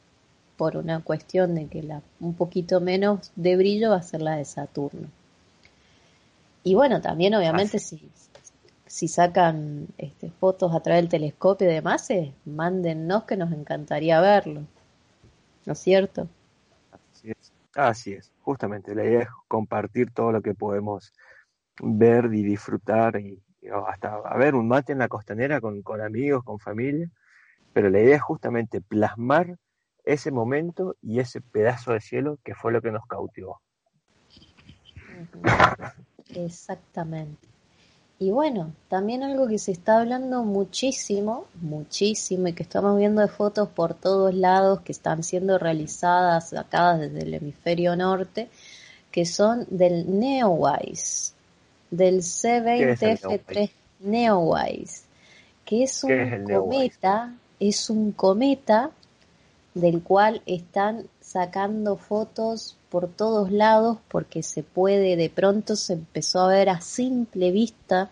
por 0.55 0.77
una 0.77 1.01
cuestión 1.03 1.55
de 1.55 1.67
que 1.67 1.83
la, 1.83 2.01
un 2.21 2.35
poquito 2.35 2.79
menos 2.79 3.31
de 3.35 3.57
brillo 3.57 3.89
va 3.89 3.97
a 3.97 4.03
ser 4.03 4.21
la 4.21 4.35
de 4.37 4.45
Saturno. 4.45 5.09
Y 6.63 6.75
bueno, 6.75 7.01
también 7.01 7.33
obviamente 7.33 7.79
si, 7.79 8.09
si 8.85 9.07
sacan 9.07 9.87
este, 9.97 10.29
fotos 10.29 10.75
a 10.75 10.81
través 10.81 11.03
del 11.03 11.09
telescopio 11.09 11.69
y 11.69 11.73
demás, 11.73 12.09
eh, 12.11 12.33
mándennos 12.45 13.23
que 13.23 13.37
nos 13.37 13.51
encantaría 13.51 14.19
verlo. 14.21 14.63
¿No 15.65 15.73
es 15.73 15.79
cierto? 15.79 16.27
Así 16.91 17.31
es. 17.31 17.53
Así 17.75 18.13
es. 18.13 18.31
Justamente 18.41 18.93
la 18.95 19.05
idea 19.05 19.21
es 19.21 19.29
compartir 19.47 20.11
todo 20.11 20.31
lo 20.31 20.41
que 20.41 20.53
podemos 20.53 21.13
ver 21.81 22.25
y 22.33 22.43
disfrutar 22.43 23.19
y, 23.19 23.41
hasta 23.87 24.15
a 24.15 24.37
ver 24.37 24.55
un 24.55 24.67
mate 24.67 24.91
en 24.91 24.99
la 24.99 25.07
costanera 25.07 25.61
con, 25.61 25.81
con 25.81 26.01
amigos, 26.01 26.43
con 26.43 26.59
familia. 26.59 27.09
Pero 27.73 27.89
la 27.89 28.01
idea 28.01 28.17
es 28.17 28.21
justamente 28.21 28.81
plasmar 28.81 29.57
ese 30.03 30.31
momento 30.31 30.95
y 31.01 31.19
ese 31.19 31.41
pedazo 31.41 31.93
de 31.93 32.01
cielo 32.01 32.39
que 32.43 32.55
fue 32.55 32.71
lo 32.71 32.81
que 32.81 32.91
nos 32.91 33.05
cautivó. 33.07 33.61
Exactamente. 36.35 37.51
Y 38.21 38.29
bueno, 38.29 38.71
también 38.87 39.23
algo 39.23 39.47
que 39.47 39.57
se 39.57 39.71
está 39.71 39.99
hablando 39.99 40.43
muchísimo, 40.43 41.47
muchísimo, 41.59 42.47
y 42.49 42.53
que 42.53 42.61
estamos 42.61 42.95
viendo 42.95 43.21
de 43.21 43.27
fotos 43.27 43.67
por 43.69 43.95
todos 43.95 44.35
lados 44.35 44.81
que 44.81 44.91
están 44.91 45.23
siendo 45.23 45.57
realizadas, 45.57 46.49
sacadas 46.49 46.99
desde 46.99 47.23
el 47.23 47.33
hemisferio 47.33 47.95
norte, 47.95 48.47
que 49.11 49.25
son 49.25 49.65
del 49.71 50.19
Neowise, 50.19 51.33
del 51.89 52.21
C20F3 52.21 53.71
Neowise, 54.01 55.01
que 55.65 55.81
es 55.81 56.03
un 56.03 56.45
cometa, 56.45 57.33
es 57.59 57.89
un 57.89 58.11
cometa 58.11 58.91
del 59.73 60.03
cual 60.03 60.43
están 60.45 61.07
sacando 61.21 61.97
fotos 61.97 62.77
por 62.91 63.07
todos 63.07 63.51
lados 63.51 63.97
porque 64.09 64.43
se 64.43 64.63
puede, 64.63 65.15
de 65.15 65.29
pronto 65.29 65.77
se 65.77 65.93
empezó 65.93 66.41
a 66.41 66.49
ver 66.49 66.69
a 66.69 66.81
simple 66.81 67.51
vista 67.51 68.09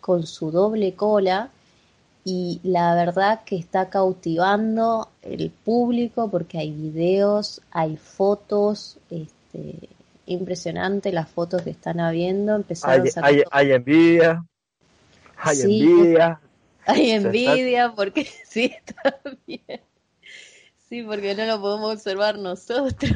con 0.00 0.24
su 0.24 0.52
doble 0.52 0.94
cola 0.94 1.50
y 2.24 2.60
la 2.62 2.94
verdad 2.94 3.42
que 3.44 3.56
está 3.56 3.90
cautivando 3.90 5.08
el 5.22 5.50
público 5.50 6.30
porque 6.30 6.58
hay 6.58 6.70
videos, 6.70 7.60
hay 7.72 7.96
fotos, 7.96 8.98
este, 9.10 9.88
impresionante 10.26 11.10
las 11.10 11.28
fotos 11.28 11.62
que 11.62 11.70
están 11.70 11.98
habiendo. 11.98 12.54
Empezaron 12.54 13.08
hay, 13.22 13.42
hay, 13.50 13.72
envidia, 13.72 14.44
hay 15.36 15.60
envidia. 15.60 16.40
Hay 16.86 17.10
envidia 17.10 17.92
porque 17.96 18.28
sí, 18.46 18.72
está 18.86 19.18
bien. 19.44 19.80
Sí, 20.88 21.02
porque 21.02 21.34
no 21.34 21.46
lo 21.46 21.60
podemos 21.60 21.94
observar 21.94 22.38
nosotros. 22.38 23.12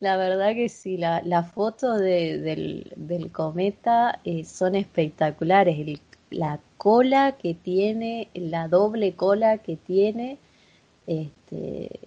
La 0.00 0.16
verdad 0.16 0.54
que 0.54 0.68
sí, 0.70 0.96
la, 0.96 1.20
la 1.22 1.42
foto 1.44 1.94
de, 1.94 2.38
del, 2.38 2.92
del, 2.96 3.30
cometa 3.30 4.18
eh, 4.24 4.44
son 4.44 4.74
espectaculares. 4.74 6.00
la 6.30 6.58
cola 6.78 7.32
que 7.32 7.54
tiene, 7.54 8.28
la 8.34 8.68
doble 8.68 9.14
cola 9.14 9.58
que 9.58 9.76
tiene, 9.76 10.38
este, 11.06 12.00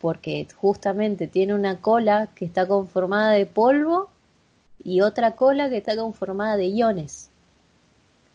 porque 0.00 0.46
justamente 0.54 1.26
tiene 1.26 1.54
una 1.54 1.80
cola 1.80 2.28
que 2.34 2.44
está 2.44 2.68
conformada 2.68 3.32
de 3.32 3.46
polvo 3.46 4.08
y 4.84 5.00
otra 5.00 5.34
cola 5.34 5.68
que 5.68 5.78
está 5.78 5.96
conformada 5.96 6.56
de 6.56 6.66
iones. 6.66 7.30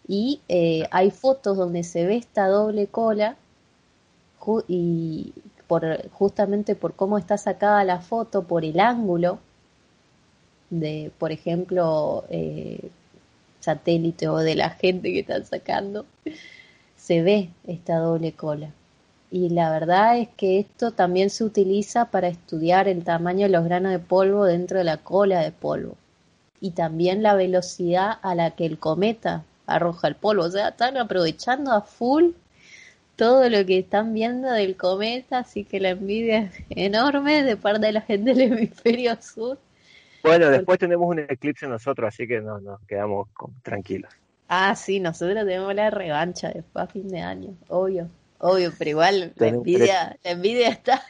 Y 0.07 0.41
eh, 0.49 0.87
hay 0.91 1.11
fotos 1.11 1.55
donde 1.57 1.83
se 1.83 2.05
ve 2.05 2.17
esta 2.17 2.47
doble 2.47 2.87
cola 2.87 3.37
y 4.67 5.33
por, 5.71 6.09
justamente 6.09 6.75
por 6.75 6.95
cómo 6.95 7.17
está 7.17 7.37
sacada 7.37 7.85
la 7.85 8.01
foto, 8.01 8.43
por 8.43 8.65
el 8.65 8.81
ángulo 8.81 9.39
de, 10.69 11.13
por 11.17 11.31
ejemplo, 11.31 12.25
eh, 12.29 12.89
satélite 13.61 14.27
o 14.27 14.39
de 14.39 14.55
la 14.55 14.71
gente 14.71 15.13
que 15.13 15.21
están 15.21 15.45
sacando, 15.45 16.05
se 16.97 17.21
ve 17.21 17.51
esta 17.65 17.99
doble 17.99 18.33
cola. 18.33 18.73
Y 19.31 19.47
la 19.47 19.71
verdad 19.71 20.17
es 20.17 20.27
que 20.35 20.59
esto 20.59 20.91
también 20.91 21.29
se 21.29 21.45
utiliza 21.45 22.11
para 22.11 22.27
estudiar 22.27 22.89
el 22.89 23.05
tamaño 23.05 23.45
de 23.45 23.53
los 23.53 23.63
granos 23.63 23.93
de 23.93 23.99
polvo 23.99 24.43
dentro 24.43 24.77
de 24.77 24.83
la 24.83 24.97
cola 24.97 25.39
de 25.39 25.53
polvo. 25.53 25.95
Y 26.59 26.71
también 26.71 27.23
la 27.23 27.35
velocidad 27.35 28.17
a 28.21 28.35
la 28.35 28.51
que 28.51 28.65
el 28.65 28.77
cometa 28.77 29.45
arroja 29.67 30.09
el 30.09 30.15
polvo. 30.15 30.43
O 30.43 30.51
sea, 30.51 30.67
están 30.67 30.97
aprovechando 30.97 31.71
a 31.71 31.79
full 31.79 32.31
todo 33.21 33.47
lo 33.51 33.63
que 33.67 33.77
están 33.77 34.15
viendo 34.15 34.49
del 34.49 34.75
cometa, 34.75 35.37
así 35.37 35.63
que 35.63 35.79
la 35.79 35.89
envidia 35.89 36.39
es 36.39 36.53
enorme 36.71 37.43
de 37.43 37.55
parte 37.55 37.85
de 37.85 37.91
la 37.91 38.01
gente 38.01 38.33
del 38.33 38.53
hemisferio 38.53 39.15
sur. 39.21 39.59
Bueno, 40.23 40.49
después 40.49 40.79
tenemos 40.79 41.07
un 41.07 41.19
eclipse 41.19 41.67
nosotros, 41.67 42.07
así 42.07 42.27
que 42.27 42.41
no, 42.41 42.59
nos 42.59 42.81
quedamos 42.87 43.29
tranquilos. 43.61 44.11
Ah, 44.47 44.73
sí, 44.75 44.99
nosotros 44.99 45.45
tenemos 45.45 45.75
la 45.75 45.91
revancha 45.91 46.49
después 46.49 46.83
a 46.83 46.87
fin 46.87 47.09
de 47.09 47.19
año, 47.19 47.55
obvio, 47.67 48.09
obvio, 48.39 48.73
pero 48.75 48.89
igual 48.89 49.33
la 49.35 49.47
envidia, 49.47 50.17
la 50.23 50.31
envidia 50.31 50.69
está. 50.69 51.03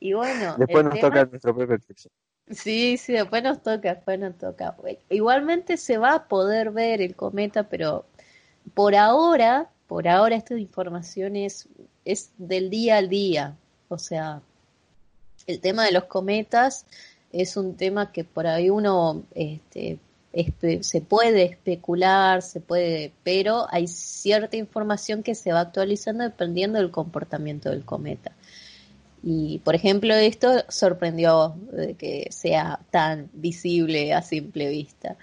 y 0.00 0.14
bueno, 0.14 0.54
después 0.56 0.86
nos 0.86 0.98
toca 0.98 1.26
nuestro 1.26 1.54
propio 1.54 1.76
eclipse. 1.76 2.08
Sí, 2.48 2.96
sí, 2.96 3.12
después 3.12 3.42
nos 3.42 3.62
toca, 3.62 3.92
después 3.92 4.18
nos 4.18 4.38
toca. 4.38 4.74
Igualmente 5.10 5.76
se 5.76 5.98
va 5.98 6.14
a 6.14 6.28
poder 6.28 6.70
ver 6.70 7.02
el 7.02 7.14
cometa, 7.14 7.64
pero 7.64 8.06
por 8.72 8.94
ahora, 8.94 9.70
por 9.86 10.08
ahora 10.08 10.36
esta 10.36 10.58
información 10.58 11.36
es, 11.36 11.68
es 12.04 12.30
del 12.38 12.70
día 12.70 12.98
al 12.98 13.08
día. 13.08 13.56
O 13.88 13.98
sea, 13.98 14.42
el 15.46 15.60
tema 15.60 15.84
de 15.84 15.92
los 15.92 16.04
cometas 16.04 16.86
es 17.32 17.56
un 17.56 17.76
tema 17.76 18.12
que 18.12 18.24
por 18.24 18.46
ahí 18.46 18.70
uno 18.70 19.22
este, 19.34 19.98
se 20.80 21.00
puede 21.00 21.44
especular, 21.44 22.42
se 22.42 22.60
puede, 22.60 23.12
pero 23.22 23.66
hay 23.70 23.86
cierta 23.86 24.56
información 24.56 25.22
que 25.22 25.34
se 25.34 25.52
va 25.52 25.60
actualizando 25.60 26.24
dependiendo 26.24 26.78
del 26.78 26.90
comportamiento 26.90 27.70
del 27.70 27.84
cometa. 27.84 28.32
Y, 29.22 29.58
por 29.64 29.74
ejemplo, 29.74 30.14
esto 30.14 30.64
sorprendió 30.68 31.56
de 31.72 31.94
que 31.94 32.28
sea 32.30 32.80
tan 32.90 33.28
visible 33.32 34.14
a 34.14 34.22
simple 34.22 34.68
vista. 34.68 35.16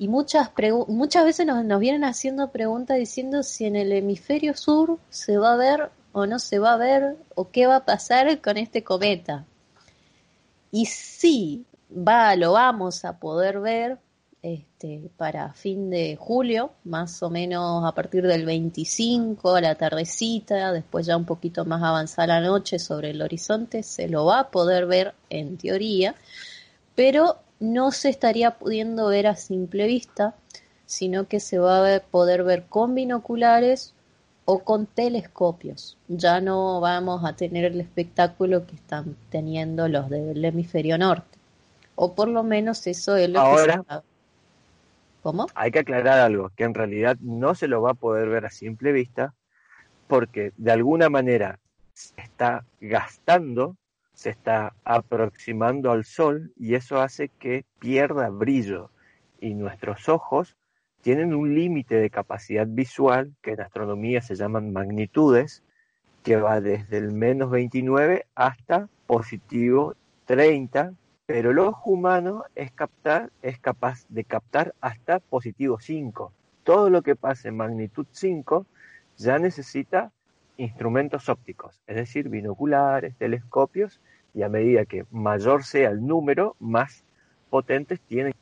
Y 0.00 0.08
muchas, 0.08 0.50
muchas 0.88 1.26
veces 1.26 1.46
nos, 1.46 1.78
vienen 1.78 2.04
haciendo 2.04 2.50
preguntas 2.50 2.96
diciendo 2.96 3.42
si 3.42 3.66
en 3.66 3.76
el 3.76 3.92
hemisferio 3.92 4.56
sur 4.56 4.98
se 5.10 5.36
va 5.36 5.52
a 5.52 5.56
ver 5.56 5.90
o 6.12 6.24
no 6.24 6.38
se 6.38 6.58
va 6.58 6.72
a 6.72 6.78
ver 6.78 7.18
o 7.34 7.50
qué 7.50 7.66
va 7.66 7.76
a 7.76 7.84
pasar 7.84 8.40
con 8.40 8.56
este 8.56 8.82
cometa. 8.82 9.44
Y 10.70 10.86
sí, 10.86 11.66
va, 11.92 12.34
lo 12.34 12.52
vamos 12.52 13.04
a 13.04 13.18
poder 13.18 13.60
ver 13.60 13.98
este, 14.40 15.10
para 15.18 15.52
fin 15.52 15.90
de 15.90 16.16
julio, 16.16 16.72
más 16.84 17.22
o 17.22 17.28
menos 17.28 17.84
a 17.84 17.92
partir 17.92 18.26
del 18.26 18.46
25 18.46 19.54
a 19.54 19.60
la 19.60 19.74
tardecita, 19.74 20.72
después 20.72 21.04
ya 21.04 21.18
un 21.18 21.26
poquito 21.26 21.66
más 21.66 21.82
avanzada 21.82 22.40
la 22.40 22.48
noche 22.48 22.78
sobre 22.78 23.10
el 23.10 23.20
horizonte, 23.20 23.82
se 23.82 24.08
lo 24.08 24.24
va 24.24 24.40
a 24.40 24.50
poder 24.50 24.86
ver 24.86 25.12
en 25.28 25.58
teoría, 25.58 26.14
pero 26.94 27.40
no 27.60 27.92
se 27.92 28.08
estaría 28.08 28.52
pudiendo 28.58 29.08
ver 29.08 29.26
a 29.26 29.36
simple 29.36 29.86
vista, 29.86 30.34
sino 30.86 31.28
que 31.28 31.38
se 31.38 31.58
va 31.58 31.94
a 31.94 32.00
poder 32.00 32.42
ver 32.42 32.64
con 32.64 32.94
binoculares 32.94 33.94
o 34.44 34.60
con 34.60 34.86
telescopios. 34.86 35.96
Ya 36.08 36.40
no 36.40 36.80
vamos 36.80 37.24
a 37.24 37.36
tener 37.36 37.66
el 37.66 37.80
espectáculo 37.80 38.66
que 38.66 38.74
están 38.74 39.14
teniendo 39.30 39.86
los 39.86 40.10
del 40.10 40.44
hemisferio 40.44 40.98
norte. 40.98 41.38
O 41.94 42.14
por 42.14 42.28
lo 42.28 42.42
menos 42.42 42.86
eso 42.86 43.14
es 43.16 43.28
lo 43.28 43.40
que 43.40 43.72
se 43.72 44.00
¿Cómo? 45.22 45.46
Hay 45.54 45.70
que 45.70 45.80
aclarar 45.80 46.18
algo, 46.18 46.50
que 46.56 46.64
en 46.64 46.72
realidad 46.72 47.16
no 47.20 47.54
se 47.54 47.68
lo 47.68 47.82
va 47.82 47.90
a 47.90 47.94
poder 47.94 48.30
ver 48.30 48.46
a 48.46 48.50
simple 48.50 48.90
vista 48.90 49.34
porque 50.06 50.52
de 50.56 50.72
alguna 50.72 51.08
manera 51.10 51.58
se 51.92 52.20
está 52.20 52.64
gastando, 52.80 53.76
se 54.20 54.28
está 54.28 54.74
aproximando 54.84 55.90
al 55.90 56.04
sol 56.04 56.52
y 56.58 56.74
eso 56.74 57.00
hace 57.00 57.30
que 57.38 57.64
pierda 57.78 58.28
brillo 58.28 58.90
y 59.40 59.54
nuestros 59.54 60.10
ojos 60.10 60.58
tienen 61.00 61.32
un 61.32 61.54
límite 61.54 61.94
de 61.94 62.10
capacidad 62.10 62.66
visual 62.68 63.32
que 63.40 63.52
en 63.52 63.62
astronomía 63.62 64.20
se 64.20 64.34
llaman 64.34 64.74
magnitudes 64.74 65.62
que 66.22 66.36
va 66.36 66.60
desde 66.60 66.98
el 66.98 67.12
menos 67.12 67.50
29 67.50 68.26
hasta 68.34 68.90
positivo 69.06 69.94
30 70.26 70.92
pero 71.24 71.52
el 71.52 71.58
ojo 71.58 71.90
humano 71.90 72.44
es, 72.54 72.72
captar, 72.72 73.30
es 73.40 73.58
capaz 73.58 74.04
de 74.10 74.24
captar 74.24 74.74
hasta 74.82 75.20
positivo 75.20 75.80
5. 75.80 76.30
Todo 76.62 76.90
lo 76.90 77.00
que 77.00 77.16
pase 77.16 77.48
en 77.48 77.56
magnitud 77.56 78.04
5 78.10 78.66
ya 79.16 79.38
necesita 79.38 80.12
instrumentos 80.58 81.30
ópticos, 81.30 81.80
es 81.86 81.96
decir, 81.96 82.28
binoculares, 82.28 83.16
telescopios, 83.16 83.98
y 84.34 84.42
a 84.42 84.48
medida 84.48 84.84
que 84.84 85.04
mayor 85.10 85.64
sea 85.64 85.90
el 85.90 86.06
número, 86.06 86.56
más 86.60 87.02
potentes 87.48 88.00
tienen. 88.00 88.34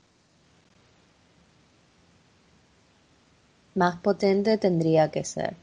Más 3.74 3.96
potente 3.96 4.58
tendría 4.58 5.10
que 5.10 5.24
ser. 5.24 5.54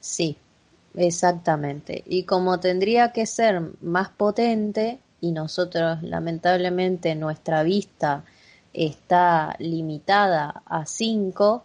Sí, 0.00 0.36
exactamente. 0.94 2.02
Y 2.06 2.24
como 2.24 2.58
tendría 2.60 3.12
que 3.12 3.26
ser 3.26 3.62
más 3.80 4.08
potente, 4.08 4.98
y 5.20 5.30
nosotros 5.30 6.02
lamentablemente 6.02 7.14
nuestra 7.14 7.62
vista 7.62 8.24
está 8.72 9.54
limitada 9.58 10.62
a 10.66 10.84
5, 10.84 11.64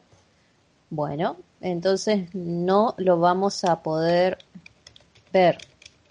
bueno, 0.89 1.37
entonces 1.61 2.33
no 2.35 2.93
lo 2.97 3.19
vamos 3.19 3.63
a 3.63 3.81
poder 3.81 4.37
ver 5.33 5.57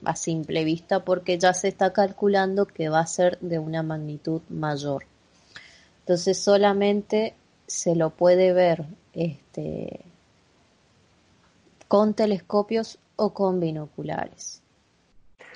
a 0.05 0.17
simple 0.17 0.65
vista 0.65 1.05
porque 1.05 1.39
ya 1.39 1.55
se 1.55 1.69
está 1.69 1.93
calculando 1.93 2.67
que 2.67 2.89
va 2.89 3.01
a 3.01 3.07
ser 3.07 3.39
de 3.41 3.59
una 3.59 3.83
magnitud 3.83 4.43
mayor. 4.49 5.05
Entonces 6.01 6.39
solamente 6.39 7.35
se 7.67 7.97
lo 7.97 8.11
puede 8.11 8.53
ver 8.53 8.85
este, 9.13 10.01
con 11.89 12.15
telescopios 12.15 12.99
o 13.17 13.33
con 13.33 13.61
binoculares. 13.61 14.63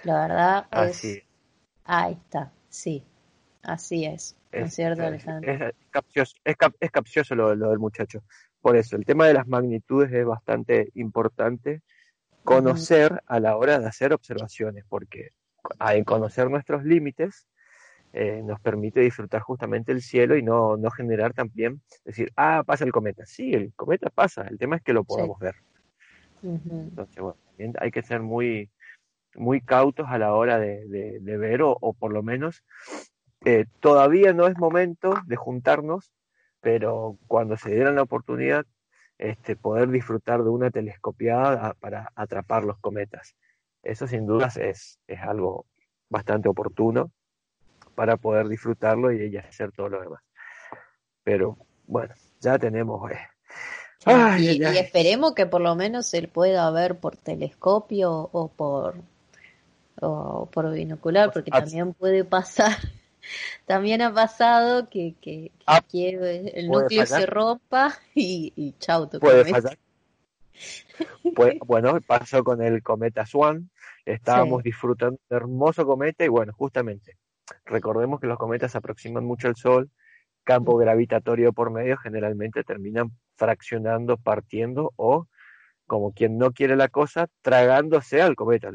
La 0.04 0.20
verdad 0.22 0.66
es 0.88 1.22
Ahí 1.84 2.12
está, 2.12 2.52
sí, 2.68 3.02
así 3.62 4.04
es. 4.04 4.36
Es, 4.52 4.74
cierto, 4.74 5.02
Alejandro? 5.04 5.52
Es, 5.52 5.74
capcioso, 5.90 6.36
es, 6.44 6.56
capcioso 6.90 7.34
lo, 7.34 7.50
del 7.50 7.78
muchacho. 7.78 8.22
Por 8.60 8.76
eso, 8.76 8.96
el 8.96 9.04
tema 9.04 9.26
de 9.26 9.34
las 9.34 9.48
magnitudes 9.48 10.12
es 10.12 10.24
bastante 10.24 10.90
importante 10.94 11.82
conocer 12.44 13.22
a 13.26 13.40
la 13.40 13.56
hora 13.56 13.78
de 13.78 13.86
hacer 13.86 14.12
observaciones, 14.12 14.84
porque 14.88 15.30
al 15.78 16.04
conocer 16.04 16.50
nuestros 16.50 16.84
límites 16.84 17.46
eh, 18.12 18.42
nos 18.44 18.60
permite 18.60 19.00
disfrutar 19.00 19.40
justamente 19.42 19.92
el 19.92 20.02
cielo 20.02 20.36
y 20.36 20.42
no, 20.42 20.76
no, 20.76 20.90
generar 20.90 21.32
también, 21.32 21.80
decir, 22.04 22.32
ah, 22.36 22.64
pasa 22.66 22.84
el 22.84 22.92
cometa. 22.92 23.24
Sí, 23.24 23.52
el 23.52 23.72
cometa 23.74 24.10
pasa, 24.10 24.42
el 24.48 24.58
tema 24.58 24.76
es 24.76 24.82
que 24.82 24.92
lo 24.92 25.04
podamos 25.04 25.38
ver. 25.38 25.54
Entonces, 26.42 27.16
bueno, 27.16 27.36
también 27.46 27.74
hay 27.78 27.90
que 27.90 28.02
ser 28.02 28.20
muy, 28.20 28.70
muy 29.34 29.60
cautos 29.60 30.06
a 30.08 30.18
la 30.18 30.34
hora 30.34 30.58
de, 30.58 31.20
ver, 31.20 31.62
o, 31.62 31.94
por 31.98 32.12
lo 32.12 32.22
menos 32.22 32.64
eh, 33.44 33.66
todavía 33.80 34.32
no 34.32 34.46
es 34.46 34.58
momento 34.58 35.14
de 35.26 35.36
juntarnos, 35.36 36.10
pero 36.60 37.16
cuando 37.26 37.56
se 37.56 37.70
diera 37.70 37.92
la 37.92 38.02
oportunidad, 38.02 38.66
este, 39.20 39.54
poder 39.54 39.90
disfrutar 39.90 40.42
de 40.42 40.48
una 40.48 40.70
telescopiada 40.70 41.74
para 41.74 42.10
atrapar 42.14 42.64
los 42.64 42.78
cometas. 42.78 43.36
Eso 43.82 44.06
sin 44.06 44.26
dudas 44.26 44.56
es, 44.56 44.98
es 45.06 45.20
algo 45.20 45.66
bastante 46.08 46.48
oportuno 46.48 47.12
para 47.94 48.16
poder 48.16 48.48
disfrutarlo 48.48 49.12
y 49.12 49.36
hacer 49.36 49.72
todo 49.72 49.90
lo 49.90 50.00
demás. 50.00 50.22
Pero 51.22 51.58
bueno, 51.86 52.14
ya 52.40 52.58
tenemos... 52.58 53.10
Eh, 53.10 53.18
y, 54.38 54.64
esperemos 54.64 55.34
que 55.34 55.44
por 55.44 55.60
lo 55.60 55.74
menos 55.74 56.06
se 56.06 56.26
pueda 56.26 56.70
ver 56.70 56.98
por 56.98 57.18
telescopio 57.18 58.30
o 58.32 58.48
por 58.48 58.94
o 60.00 60.46
por 60.46 60.72
binocular, 60.72 61.30
porque 61.30 61.50
también 61.50 61.92
puede 61.92 62.24
pasar, 62.24 62.78
también 63.66 64.02
ha 64.02 64.12
pasado 64.12 64.88
que, 64.88 65.14
que, 65.20 65.52
ah, 65.66 65.82
el 65.92 66.68
núcleo 66.68 67.06
se 67.06 67.26
rompa 67.26 67.94
y, 68.14 68.52
y 68.56 68.72
chau, 68.78 69.08
puede 69.20 69.44
fallar. 69.44 69.78
Pues, 71.34 71.58
bueno, 71.66 72.00
pasó 72.06 72.44
con 72.44 72.62
el 72.62 72.82
cometa 72.82 73.26
Swan, 73.26 73.70
estábamos 74.04 74.62
disfrutando 74.62 75.18
de 75.28 75.36
un 75.36 75.42
hermoso 75.42 75.86
cometa 75.86 76.24
y 76.24 76.28
bueno, 76.28 76.52
justamente, 76.52 77.16
recordemos 77.64 78.20
que 78.20 78.26
los 78.26 78.38
cometas 78.38 78.72
se 78.72 78.78
aproximan 78.78 79.24
mucho 79.24 79.48
al 79.48 79.56
Sol, 79.56 79.90
campo 80.44 80.76
gravitatorio 80.76 81.52
por 81.52 81.70
medio, 81.70 81.96
generalmente 81.96 82.64
terminan 82.64 83.12
fraccionando, 83.36 84.16
partiendo 84.16 84.92
o 84.96 85.26
como 85.86 86.12
quien 86.12 86.38
no 86.38 86.52
quiere 86.52 86.76
la 86.76 86.88
cosa, 86.88 87.26
tragándose 87.42 88.22
al 88.22 88.36
cometa. 88.36 88.70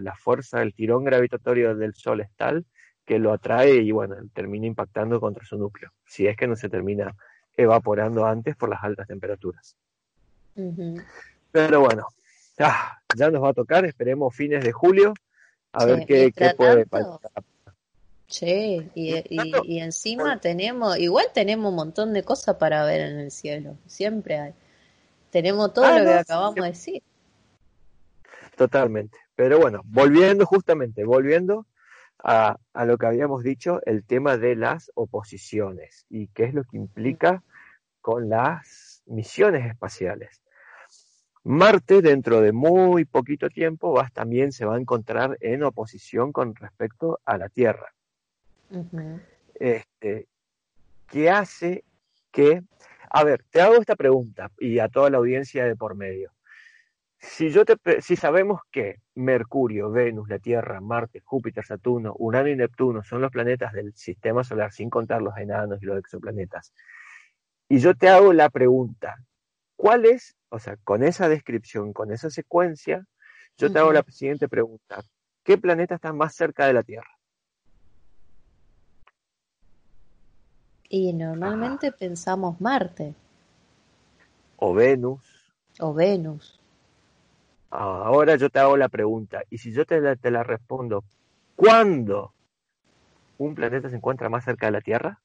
la, 0.00 0.14
fuerza, 0.16 0.60
el 0.60 0.74
tirón 0.74 1.04
gravitatorio 1.04 1.74
del 1.74 1.94
Sol 1.94 2.20
es 2.20 2.30
tal 2.36 2.66
que 3.08 3.18
lo 3.18 3.32
atrae 3.32 3.76
y 3.76 3.90
bueno, 3.90 4.16
termina 4.34 4.66
impactando 4.66 5.18
contra 5.18 5.42
su 5.42 5.56
núcleo, 5.56 5.90
si 6.04 6.26
es 6.26 6.36
que 6.36 6.46
no 6.46 6.56
se 6.56 6.68
termina 6.68 7.16
evaporando 7.56 8.26
antes 8.26 8.54
por 8.54 8.68
las 8.68 8.84
altas 8.84 9.08
temperaturas. 9.08 9.78
Pero 11.50 11.80
bueno, 11.80 12.06
ya, 12.58 13.00
nos 13.30 13.42
va 13.42 13.48
a 13.48 13.54
tocar, 13.54 13.86
esperemos 13.86 14.36
fines 14.36 14.62
de 14.62 14.72
julio, 14.72 15.14
a 15.72 15.86
ver 15.86 16.04
qué, 16.04 16.30
puede 16.54 16.84
pasar. 16.84 17.18
Sí, 18.26 18.90
y, 18.94 19.78
encima 19.78 20.38
tenemos, 20.38 20.98
igual 20.98 21.28
tenemos 21.32 21.70
un 21.70 21.76
montón 21.76 22.12
de 22.12 22.22
cosas 22.24 22.56
para 22.56 22.84
ver 22.84 23.00
en 23.00 23.20
el 23.20 23.30
cielo, 23.30 23.78
siempre 23.86 24.38
hay. 24.38 24.54
Tenemos 25.30 25.72
todo 25.72 25.86
ah, 25.86 25.98
lo 25.98 26.04
que 26.04 26.12
acabamos 26.12 26.56
de 26.56 26.62
decir. 26.62 27.02
Totalmente. 28.54 29.16
Pero 29.34 29.58
bueno, 29.58 29.80
volviendo 29.86 30.44
justamente, 30.44 31.04
volviendo 31.04 31.64
a, 32.22 32.58
a, 32.72 32.84
lo 32.84 32.98
que 32.98 33.06
habíamos 33.06 33.42
dicho, 33.42 33.80
el 33.86 34.04
tema 34.04 34.36
de 34.36 34.56
las 34.56 34.90
oposiciones 34.94 36.06
y 36.08 36.28
qué 36.28 36.44
es 36.44 36.54
lo 36.54 36.64
que 36.64 36.76
implica 36.76 37.42
con 38.00 38.28
las 38.28 39.02
misiones 39.06 39.66
espaciales. 39.66 40.42
Marte, 41.44 42.02
dentro 42.02 42.40
de 42.40 42.52
muy 42.52 43.04
poquito 43.04 43.48
tiempo, 43.48 43.92
va, 43.92 44.10
también 44.12 44.52
se 44.52 44.64
va 44.64 44.76
a 44.76 44.80
encontrar 44.80 45.38
en 45.40 45.62
oposición 45.62 46.32
con 46.32 46.54
respecto 46.54 47.20
a 47.24 47.38
la 47.38 47.48
Tierra. 47.48 47.94
este, 49.54 50.26
que 51.06 51.30
hace 51.30 51.84
que... 52.30 52.62
A 53.10 53.24
ver, 53.24 53.42
te 53.50 53.62
hago 53.62 53.76
esta 53.76 53.96
pregunta 53.96 54.50
y 54.58 54.78
a 54.78 54.88
toda 54.88 55.08
la 55.08 55.16
audiencia 55.16 55.64
de 55.64 55.74
por 55.74 55.94
medio. 55.94 56.30
Si, 57.20 57.50
yo 57.50 57.64
te, 57.64 58.00
si 58.00 58.14
sabemos 58.14 58.60
que 58.70 59.00
Mercurio, 59.16 59.90
Venus, 59.90 60.28
la 60.28 60.38
Tierra, 60.38 60.80
Marte, 60.80 61.20
Júpiter, 61.24 61.64
Saturno, 61.64 62.14
Urano 62.16 62.48
y 62.48 62.56
Neptuno 62.56 63.02
son 63.02 63.20
los 63.20 63.32
planetas 63.32 63.72
del 63.72 63.92
sistema 63.94 64.44
solar, 64.44 64.72
sin 64.72 64.88
contar 64.88 65.20
los 65.20 65.36
enanos 65.36 65.82
y 65.82 65.86
los 65.86 65.98
exoplanetas, 65.98 66.72
y 67.68 67.80
yo 67.80 67.94
te 67.94 68.08
hago 68.08 68.32
la 68.32 68.48
pregunta, 68.48 69.16
¿cuál 69.76 70.06
es, 70.06 70.36
o 70.48 70.58
sea, 70.58 70.76
con 70.84 71.02
esa 71.02 71.28
descripción, 71.28 71.92
con 71.92 72.12
esa 72.12 72.30
secuencia, 72.30 73.04
yo 73.58 73.70
te 73.70 73.78
hago 73.78 73.92
la 73.92 74.02
siguiente 74.04 74.48
pregunta, 74.48 75.02
¿qué 75.42 75.58
planeta 75.58 75.96
está 75.96 76.12
más 76.12 76.34
cerca 76.34 76.66
de 76.66 76.72
la 76.72 76.82
Tierra? 76.82 77.10
Y 80.88 81.12
normalmente 81.12 81.92
pensamos 81.92 82.60
Marte. 82.60 83.14
O 84.56 84.72
Venus. 84.72 85.52
O 85.80 85.92
Venus. 85.92 86.57
Ahora 87.70 88.36
yo 88.36 88.48
te 88.48 88.58
hago 88.58 88.76
la 88.76 88.88
pregunta, 88.88 89.42
y 89.50 89.58
si 89.58 89.72
yo 89.72 89.84
te 89.84 90.00
la, 90.00 90.16
te 90.16 90.30
la 90.30 90.42
respondo, 90.42 91.04
¿cuándo 91.54 92.32
un 93.36 93.54
planeta 93.54 93.90
se 93.90 93.96
encuentra 93.96 94.30
más 94.30 94.44
cerca 94.44 94.66
de 94.66 94.72
la 94.72 94.80
Tierra? 94.80 95.20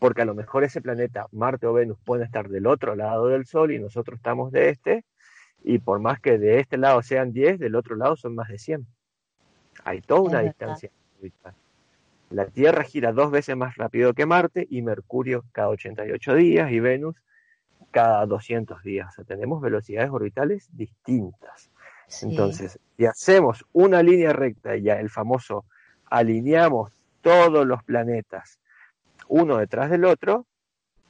Porque 0.00 0.22
a 0.22 0.24
lo 0.24 0.34
mejor 0.34 0.64
ese 0.64 0.80
planeta, 0.80 1.26
Marte 1.30 1.66
o 1.66 1.72
Venus, 1.72 1.98
puede 2.04 2.24
estar 2.24 2.48
del 2.48 2.66
otro 2.66 2.96
lado 2.96 3.28
del 3.28 3.46
Sol 3.46 3.70
y 3.70 3.78
nosotros 3.78 4.16
estamos 4.16 4.50
de 4.50 4.70
este, 4.70 5.04
y 5.62 5.78
por 5.78 6.00
más 6.00 6.20
que 6.20 6.38
de 6.38 6.58
este 6.58 6.78
lado 6.78 7.02
sean 7.02 7.32
10, 7.32 7.58
del 7.58 7.76
otro 7.76 7.94
lado 7.94 8.16
son 8.16 8.34
más 8.34 8.48
de 8.48 8.58
100. 8.58 8.86
Hay 9.84 10.00
toda 10.00 10.20
una 10.20 10.40
distancia. 10.40 10.90
La 12.30 12.46
Tierra 12.46 12.82
gira 12.82 13.12
dos 13.12 13.30
veces 13.30 13.56
más 13.56 13.76
rápido 13.76 14.14
que 14.14 14.26
Marte 14.26 14.66
y 14.70 14.82
Mercurio 14.82 15.44
cada 15.52 15.68
88 15.68 16.34
días 16.34 16.70
y 16.70 16.80
Venus 16.80 17.16
cada 17.90 18.26
200 18.26 18.82
días. 18.82 19.08
O 19.08 19.12
sea, 19.12 19.24
tenemos 19.24 19.60
velocidades 19.60 20.10
orbitales 20.10 20.68
distintas. 20.72 21.70
Entonces, 22.22 22.78
si 22.96 23.06
hacemos 23.06 23.64
una 23.72 24.02
línea 24.02 24.32
recta 24.32 24.76
y 24.76 24.82
ya 24.82 24.98
el 24.98 25.10
famoso 25.10 25.64
alineamos 26.06 26.92
todos 27.22 27.66
los 27.66 27.82
planetas 27.84 28.58
uno 29.28 29.58
detrás 29.58 29.90
del 29.90 30.04
otro, 30.04 30.44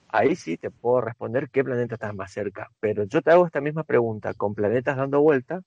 ahí 0.08 0.36
sí 0.36 0.58
te 0.58 0.70
puedo 0.70 1.00
responder 1.00 1.48
qué 1.48 1.64
planeta 1.64 1.94
está 1.94 2.12
más 2.12 2.30
cerca. 2.32 2.70
Pero 2.78 3.04
yo 3.04 3.22
te 3.22 3.30
hago 3.30 3.46
esta 3.46 3.62
misma 3.62 3.82
pregunta 3.82 4.34
con 4.34 4.54
planetas 4.54 4.98
dando 4.98 5.22
vuelta. 5.22 5.62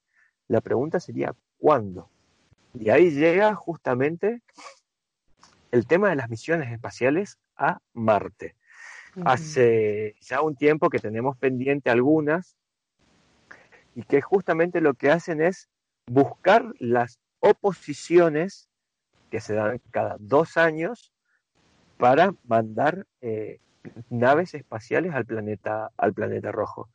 La 0.47 0.61
pregunta 0.61 0.99
sería 0.99 1.33
¿cuándo? 1.57 2.09
Y 2.75 2.89
ahí 2.89 3.09
llega 3.09 3.55
justamente 3.55 4.41
el 5.71 5.87
tema 5.87 6.09
de 6.09 6.15
las 6.15 6.29
misiones 6.29 6.71
espaciales 6.71 7.39
a 7.57 7.79
Marte. 7.93 8.55
Hace 9.25 10.15
ya 10.21 10.41
un 10.41 10.55
tiempo 10.55 10.89
que 10.89 10.99
tenemos 10.99 11.37
pendiente 11.37 11.89
algunas 11.89 12.57
y 13.95 14.03
que 14.03 14.21
justamente 14.21 14.81
lo 14.81 14.95
que 14.95 15.11
hacen 15.11 15.41
es 15.41 15.69
buscar 16.07 16.65
las 16.79 17.19
oposiciones 17.39 18.69
que 19.29 19.39
se 19.39 19.53
dan 19.53 19.79
cada 19.91 20.15
dos 20.19 20.57
años 20.57 21.13
para 21.97 22.33
mandar 22.43 23.05
eh, 23.21 23.59
naves 24.09 24.53
espaciales 24.53 25.13
al 25.13 25.25
planeta, 25.25 25.91
al 25.97 26.13
planeta 26.13 26.51
rojo. 26.51 26.89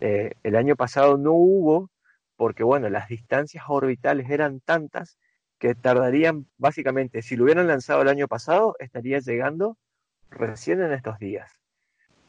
Eh, 0.00 0.32
el 0.42 0.56
año 0.56 0.76
pasado 0.76 1.16
no 1.18 1.32
hubo 1.32 1.90
porque, 2.36 2.64
bueno, 2.64 2.88
las 2.88 3.08
distancias 3.08 3.64
orbitales 3.68 4.28
eran 4.30 4.60
tantas 4.60 5.18
que 5.58 5.74
tardarían, 5.74 6.46
básicamente, 6.58 7.22
si 7.22 7.36
lo 7.36 7.44
hubieran 7.44 7.66
lanzado 7.66 8.02
el 8.02 8.08
año 8.08 8.28
pasado, 8.28 8.76
estaría 8.78 9.18
llegando 9.20 9.78
recién 10.30 10.82
en 10.82 10.92
estos 10.92 11.18
días. 11.18 11.50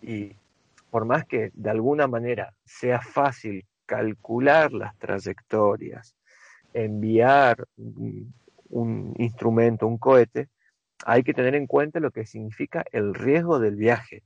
Y 0.02 0.36
por 0.90 1.06
más 1.06 1.26
que 1.26 1.52
de 1.54 1.70
alguna 1.70 2.08
manera 2.08 2.54
sea 2.66 3.02
fácil 3.02 3.66
calcular 3.86 4.72
las 4.74 4.98
trayectorias, 4.98 6.16
enviar 6.74 7.66
un, 7.78 9.14
instrumento, 9.18 9.88
un 9.88 9.98
cohete, 9.98 10.50
hay 11.06 11.24
que 11.24 11.34
tener 11.34 11.56
en 11.56 11.68
cuenta 11.68 12.00
lo 12.00 12.12
que 12.12 12.26
significa 12.26 12.84
el 12.92 13.14
riesgo 13.14 13.60
del 13.60 13.76
viaje. 13.76 14.24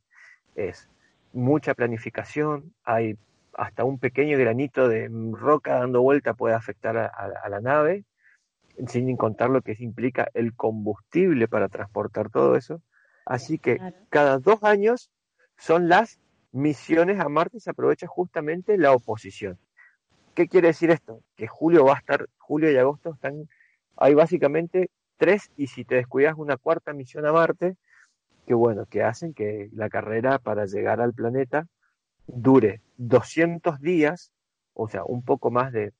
Es 0.56 0.90
mucha 1.34 1.74
planificación, 1.74 2.74
hay 2.84 3.18
hasta 3.54 3.84
un 3.84 4.00
pequeño 4.00 4.38
granito 4.38 4.88
de 4.88 5.10
roca 5.34 5.76
dando 5.76 6.02
vuelta 6.02 6.34
puede 6.34 6.56
afectar 6.56 6.98
a 6.98 7.50
la 7.50 7.60
nave, 7.60 8.06
sin 8.88 9.16
contar 9.18 9.50
lo 9.50 9.62
que 9.62 9.76
implica 9.80 10.30
el 10.34 10.56
combustible 10.56 11.48
para 11.48 11.68
transportar 11.70 12.30
todo 12.30 12.56
eso. 12.56 12.82
Así 13.26 13.60
que 13.60 13.80
cada 14.10 14.40
dos 14.40 14.64
años 14.64 15.12
son 15.58 15.90
las 15.90 16.20
misiones 16.52 17.20
a 17.20 17.30
Marte 17.30 17.60
se 17.60 17.70
aprovecha 17.70 18.08
justamente 18.08 18.78
la 18.78 18.94
oposición. 18.94 19.58
¿Qué 20.34 20.48
quiere 20.48 20.70
decir 20.70 20.92
esto? 20.92 21.22
Que 21.36 21.48
julio 21.48 21.86
va 21.86 21.96
a 21.96 22.00
estar, 22.00 22.28
julio 22.38 22.72
y 22.72 22.78
agosto 22.78 23.14
están, 23.14 23.48
hay 23.98 24.14
básicamente 24.14 24.90
tres 25.18 25.52
y 25.56 25.68
si 25.68 25.86
te 25.86 25.96
descuidas 25.96 26.36
una 26.38 26.58
cuarta 26.58 26.94
misión 26.94 27.26
a 27.26 27.34
Marte, 27.34 27.76
que 28.46 28.54
bueno, 28.54 28.86
que 28.86 29.04
hacen 29.04 29.34
que 29.34 29.70
la 29.74 29.90
carrera 29.90 30.40
para 30.40 30.66
llegar 30.66 31.00
al 31.00 31.14
planeta 31.14 31.68
dure 32.28 32.82
200 32.98 33.80
días, 33.80 34.32
o 34.74 34.88
sea, 34.88 35.04
un 35.04 35.24
poco 35.24 35.52
más 35.52 35.72
de, 35.72 35.94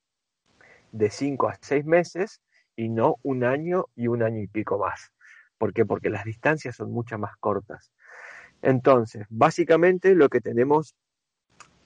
de 0.92 1.10
5 1.10 1.50
a 1.50 1.58
6 1.62 1.86
meses, 1.86 2.42
y 2.76 2.90
no 2.90 3.18
un 3.22 3.44
año 3.44 3.86
y 3.96 4.08
un 4.08 4.24
año 4.24 4.42
y 4.42 4.48
pico 4.48 4.78
más. 4.78 5.12
¿Por 5.62 5.74
qué? 5.74 5.86
Porque 5.86 6.10
las 6.10 6.26
distancias 6.26 6.76
son 6.76 6.92
mucho 6.92 7.20
más 7.20 7.38
cortas. 7.38 7.92
Entonces, 8.64 9.28
básicamente 9.30 10.16
lo 10.16 10.28
que 10.28 10.42
tenemos 10.42 10.96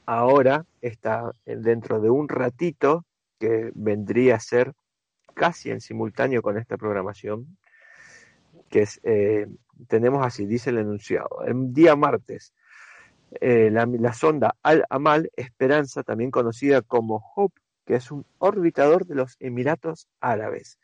ahora 0.05 0.65
está 0.79 1.33
dentro 1.45 1.99
de 1.99 2.09
un 2.09 2.29
ratito 2.29 3.03
que 3.38 3.71
vendría 3.75 4.35
a 4.35 4.39
ser 4.39 4.71
casi 5.33 5.71
en 5.71 5.81
simultáneo 5.81 6.41
con 6.41 6.57
esta 6.57 6.77
programación, 6.77 7.57
que 8.69 8.83
es, 8.83 9.01
eh, 9.03 9.45
tenemos 9.89 10.25
así, 10.25 10.45
dice 10.45 10.69
el 10.69 10.77
enunciado, 10.77 11.43
el 11.45 11.73
día 11.73 11.97
martes, 11.97 12.53
eh, 13.41 13.69
la, 13.73 13.85
la, 13.85 14.13
sonda 14.13 14.55
Al-Amal 14.63 15.31
Esperanza, 15.35 16.01
también 16.03 16.31
conocida 16.31 16.81
como 16.81 17.21
Hope, 17.35 17.59
que 17.85 17.95
es 17.95 18.09
un 18.09 18.25
orbitador 18.38 19.05
de 19.05 19.15
los 19.15 19.35
Emiratos 19.41 20.07
Árabes, 20.21 20.79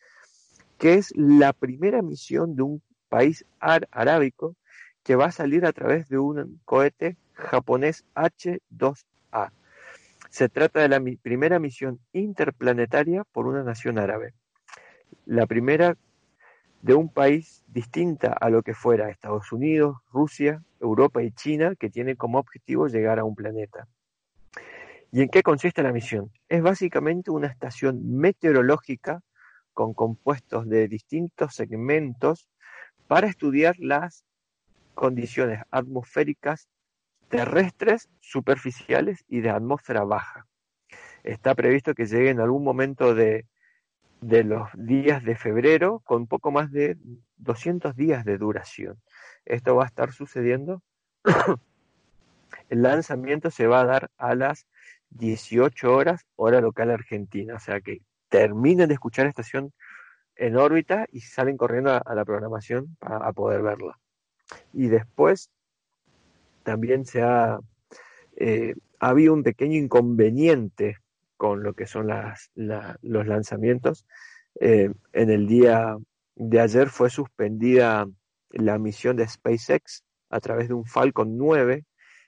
que 0.82 0.96
es 0.96 1.14
la 1.16 1.54
primera 1.54 2.02
misión 2.02 2.56
de 2.56 2.64
un 2.64 2.82
país 3.08 3.46
arábico 3.60 4.56
que 5.04 5.16
va 5.16 5.26
a 5.26 5.32
salir 5.32 5.64
a 5.64 5.74
través 5.74 6.10
de 6.10 6.18
un 6.18 6.60
cohete 6.66 7.18
japonés 7.36 8.04
H-2A. 8.16 9.52
Se 10.32 10.50
trata 10.50 10.80
de 10.80 10.90
la 10.90 11.00
primera 11.22 11.60
misión 11.60 12.00
interplanetaria 12.14 13.24
por 13.26 13.46
una 13.46 13.62
nación 13.62 14.00
árabe. 14.00 14.34
La 15.28 15.46
primera 15.46 15.98
de 16.82 16.96
un 16.96 17.10
país 17.10 17.64
distinta 17.68 18.34
a 18.34 18.50
lo 18.50 18.64
que 18.64 18.74
fuera 18.74 19.12
Estados 19.12 19.52
Unidos, 19.52 19.98
Rusia, 20.12 20.64
Europa 20.80 21.22
y 21.22 21.32
China, 21.32 21.76
que 21.76 21.92
tiene 21.92 22.16
como 22.16 22.40
objetivo 22.40 22.88
llegar 22.88 23.20
a 23.20 23.24
un 23.24 23.36
planeta. 23.36 23.88
¿Y 25.12 25.22
en 25.22 25.30
qué 25.30 25.44
consiste 25.44 25.84
la 25.84 25.92
misión? 25.92 26.32
Es 26.50 26.64
básicamente 26.64 27.30
una 27.30 27.46
estación 27.46 28.18
meteorológica 28.18 29.22
con 29.74 29.94
compuestos 29.94 30.68
de 30.68 30.88
distintos 30.88 31.56
segmentos 31.56 32.48
para 33.08 33.28
estudiar 33.28 33.76
las 33.80 34.26
condiciones 34.94 35.62
atmosféricas 35.72 36.68
terrestres, 37.32 38.10
superficiales 38.20 39.24
y 39.28 39.40
de 39.40 39.50
atmósfera 39.50 40.04
baja. 40.04 40.46
Está 41.24 41.56
previsto 41.56 41.96
que 41.96 42.06
llegue 42.06 42.30
en 42.30 42.42
algún 42.42 42.64
momento 42.64 43.16
de, 43.16 43.48
los 44.22 44.70
días 44.76 45.24
de 45.24 45.36
febrero 45.36 46.02
con 46.06 46.28
poco 46.28 46.52
más 46.52 46.72
de 46.72 46.98
200 47.38 47.96
días 47.96 48.26
de 48.26 48.38
duración. 48.38 49.02
Esto 49.46 49.76
va 49.76 49.86
a 49.86 49.88
estar 49.88 50.12
sucediendo. 50.12 50.84
El 52.70 52.82
lanzamiento 52.82 53.50
se 53.50 53.66
va 53.66 53.82
a 53.82 53.86
dar 53.86 54.12
a 54.18 54.36
las 54.36 54.68
18 55.12 55.94
horas, 55.94 56.26
hora 56.36 56.60
local 56.60 56.92
argentina. 56.92 57.56
O 57.56 57.60
sea 57.60 57.80
que 57.82 58.02
terminen 58.32 58.88
de 58.88 58.94
escuchar 58.96 59.28
estación 59.28 59.74
en 60.38 60.56
órbita 60.56 61.06
y 61.12 61.20
salen 61.20 61.58
corriendo 61.58 61.92
a, 61.92 62.16
la 62.16 62.26
programación 62.26 62.96
para 62.98 63.32
poder 63.34 63.62
verla. 63.62 64.00
Y 64.74 64.88
después 64.88 65.52
también 66.64 67.06
se 67.06 67.22
ha, 67.22 67.60
eh, 68.38 68.74
habido 69.00 69.34
un 69.34 69.44
pequeño 69.44 69.78
inconveniente 69.78 70.98
con 71.38 71.62
lo 71.62 71.74
que 71.74 71.86
son 71.86 72.08
los 72.08 73.28
lanzamientos. 73.28 74.06
Eh, 74.60 74.92
en 75.14 75.30
el 75.30 75.48
día 75.48 75.98
de 76.36 76.60
ayer 76.60 76.90
fue 76.90 77.10
suspendida 77.10 78.08
la 78.52 78.80
misión 78.80 79.18
de 79.18 79.28
SpaceX 79.28 80.04
a 80.30 80.40
través 80.40 80.70
de 80.70 80.74
un 80.74 80.86
Falcon 80.86 81.38
9, 81.38 81.84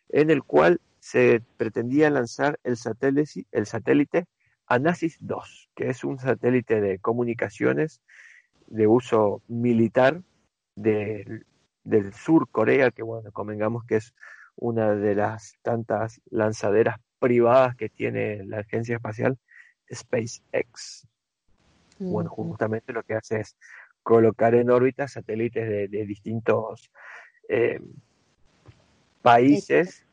en 0.10 0.30
el 0.30 0.44
cual 0.44 0.82
se 1.00 1.42
pretendía 1.58 2.10
lanzar 2.10 2.60
el 2.63 2.76
satélite 2.78 4.28
Anasis 4.67 5.17
2, 5.19 5.69
que 5.76 5.89
es 5.89 6.04
un 6.04 6.19
satélite 6.19 6.82
de 6.82 6.99
comunicaciones 6.99 8.02
de 8.67 8.88
uso 8.88 9.41
militar 9.47 10.21
del 10.76 12.13
sur 12.13 12.49
Corea, 12.49 12.91
que 12.91 13.04
bueno, 13.04 13.32
convengamos 13.32 13.86
que 13.86 13.97
es 13.97 14.13
una 14.56 14.95
de 14.95 15.15
las 15.15 15.58
tantas 15.62 16.21
lanzaderas 16.30 16.97
privadas 17.19 17.76
que 17.76 17.89
tiene 17.89 18.43
la 18.45 18.60
agencia 18.60 18.95
espacial 18.95 19.38
SpaceX. 19.91 21.08
Bueno, 21.99 22.30
justamente 22.30 22.91
lo 22.91 23.04
que 23.04 23.13
hace 23.13 23.41
es 23.41 23.56
colocar 24.02 24.56
en 24.56 24.69
órbita 24.69 25.08
satélites 25.08 25.89
de, 25.89 26.06
distintos 26.06 26.91
eh, 27.47 27.80
países. 29.21 30.06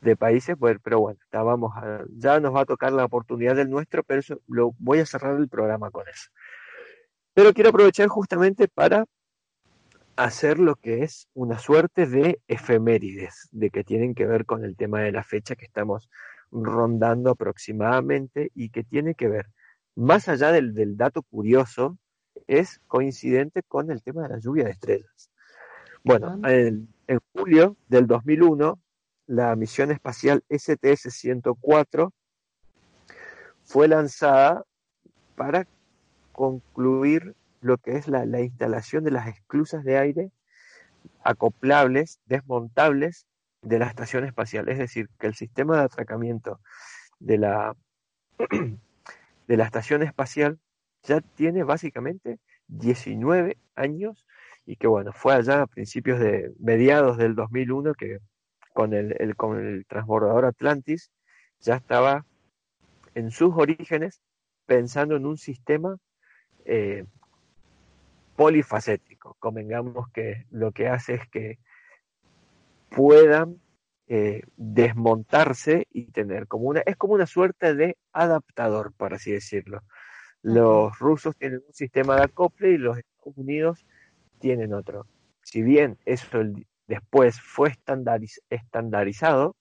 De 0.00 0.16
países, 0.16 0.56
pero 0.82 1.00
bueno, 1.00 1.18
estábamos 1.22 1.74
ya 2.16 2.40
nos 2.40 2.54
va 2.54 2.62
a 2.62 2.64
tocar 2.64 2.90
la 2.92 3.04
oportunidad 3.04 3.54
del 3.54 3.68
nuestro, 3.68 4.02
pero 4.02 4.20
eso 4.20 4.40
lo 4.46 4.72
voy 4.78 5.00
a 5.00 5.06
cerrar 5.06 5.36
el 5.36 5.48
programa 5.48 5.90
con 5.90 6.08
eso. 6.08 6.30
Pero 7.34 7.52
quiero 7.52 7.68
aprovechar 7.70 8.08
justamente 8.08 8.66
para 8.66 9.04
hacer 10.16 10.58
lo 10.58 10.76
que 10.76 11.02
es 11.02 11.28
una 11.34 11.58
suerte 11.58 12.06
de 12.06 12.40
efemérides, 12.48 13.48
de 13.52 13.70
que 13.70 13.84
tienen 13.84 14.14
que 14.14 14.26
ver 14.26 14.44
con 14.44 14.64
el 14.64 14.76
tema 14.76 15.00
de 15.00 15.12
la 15.12 15.22
fecha 15.22 15.54
que 15.54 15.64
estamos 15.64 16.10
rondando 16.50 17.30
aproximadamente 17.30 18.50
y 18.54 18.70
que 18.70 18.84
tiene 18.84 19.14
que 19.14 19.28
ver, 19.28 19.46
más 19.94 20.28
allá 20.28 20.52
del, 20.52 20.96
dato 20.96 21.22
curioso, 21.22 21.98
es 22.46 22.80
coincidente 22.86 23.62
con 23.62 23.90
el 23.90 24.02
tema 24.02 24.22
de 24.22 24.28
la 24.30 24.38
lluvia 24.38 24.64
de 24.64 24.70
estrellas. 24.70 25.30
Bueno, 26.02 26.38
ah. 26.42 26.52
en, 26.52 26.88
julio 27.32 27.76
del 27.88 28.06
2001, 28.06 28.78
la 29.30 29.54
misión 29.54 29.92
espacial 29.92 30.42
STS-104 30.48 32.10
fue 33.62 33.86
lanzada 33.86 34.64
para 35.36 35.68
concluir 36.32 37.36
lo 37.60 37.78
que 37.78 37.92
es 37.92 38.08
la, 38.08 38.24
instalación 38.40 39.04
de 39.04 39.12
las 39.12 39.28
esclusas 39.28 39.84
de 39.84 39.98
aire 39.98 40.32
acoplables, 41.22 42.18
desmontables 42.26 43.28
de 43.62 43.78
la 43.78 43.86
estación 43.86 44.24
espacial. 44.24 44.68
Es 44.68 44.78
decir, 44.78 45.08
que 45.20 45.28
el 45.28 45.36
sistema 45.36 45.76
de 45.76 45.84
atracamiento 45.84 46.58
de 47.20 47.38
la, 47.38 47.76
de 49.46 49.56
la 49.56 49.64
estación 49.64 50.02
espacial 50.02 50.58
ya 51.04 51.20
tiene 51.20 51.62
básicamente 51.62 52.40
19 52.66 53.58
años 53.76 54.26
y 54.66 54.74
que 54.74 54.88
bueno, 54.88 55.12
fue 55.12 55.34
allá 55.34 55.62
a 55.62 55.66
principios 55.68 56.18
de 56.18 56.52
mediados 56.58 57.16
del 57.16 57.36
2001 57.36 57.94
que 57.94 58.18
con 58.72 58.94
el, 58.94 59.36
con 59.36 59.58
el 59.58 59.86
transbordador 59.86 60.44
Atlantis 60.44 61.10
ya 61.60 61.76
estaba 61.76 62.24
en 63.14 63.30
sus 63.30 63.52
orígenes 63.54 64.22
pensando 64.66 65.16
en 65.16 65.26
un 65.26 65.36
sistema 65.36 65.96
eh, 66.64 67.04
polifacético. 68.36 69.36
Convengamos 69.38 70.08
que 70.10 70.46
lo 70.50 70.72
que 70.72 70.88
hace 70.88 71.14
es 71.14 71.28
que 71.28 71.58
puedan 72.88 73.60
eh, 74.08 74.42
desmontarse 74.56 75.86
y 75.92 76.06
tener 76.06 76.46
como 76.48 76.64
una, 76.64 76.80
es 76.80 76.96
como 76.96 77.14
una 77.14 77.26
suerte 77.26 77.74
de 77.74 77.96
adaptador, 78.12 78.92
por 78.92 79.14
así 79.14 79.30
decirlo. 79.32 79.82
Los 80.42 80.98
rusos 80.98 81.36
tienen 81.36 81.62
un 81.66 81.74
sistema 81.74 82.16
de 82.16 82.22
acople 82.22 82.70
y 82.70 82.78
los 82.78 82.98
Estados 82.98 83.36
Unidos 83.36 83.86
tienen 84.38 84.72
otro. 84.72 85.06
Si 85.42 85.62
bien 85.62 85.98
eso 86.04 86.42
después 86.90 87.40
fue 87.40 87.72
estandarizado, 88.50 89.54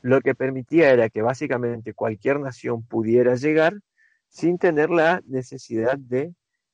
lo 0.00 0.20
que 0.20 0.36
permitía 0.36 0.92
era 0.92 1.10
que 1.10 1.22
básicamente 1.22 1.92
cualquier 1.92 2.38
nación 2.38 2.84
pudiera 2.84 3.34
llegar 3.34 3.80
sin 4.28 4.58
tener 4.58 4.90
la 4.90 5.22
necesidad 5.26 5.98
de 5.98 6.32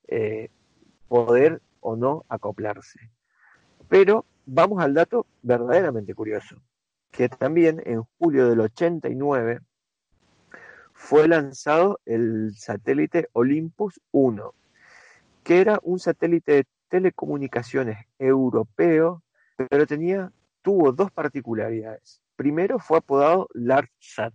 eh, 0.09 0.51
poder 1.09 1.63
o 1.81 1.97
no 1.97 2.27
acoplarse. 2.29 3.01
Pero 3.89 4.27
vamos 4.45 4.83
al 4.83 4.93
dato 4.93 5.27
verdaderamente 5.41 6.15
curioso, 6.15 6.63
que 7.11 7.31
también 7.31 7.83
en 7.87 8.03
julio 8.19 8.47
del 8.47 8.61
89 8.61 9.61
fue 10.93 11.29
lanzado 11.29 11.99
el 12.05 12.53
satélite 12.59 13.31
Olympus 13.33 14.03
1, 14.11 14.55
que 15.43 15.63
era 15.63 15.81
un 15.83 15.99
satélite 15.99 16.53
de 16.53 16.67
telecomunicaciones 16.91 18.05
europeo, 18.19 19.23
pero 19.69 19.87
tenía, 19.87 20.33
tuvo 20.63 20.93
dos 20.93 21.11
particularidades. 21.11 22.23
Primero 22.37 22.79
fue 22.79 22.99
apodado 22.99 23.49
LargeSat, 23.55 24.35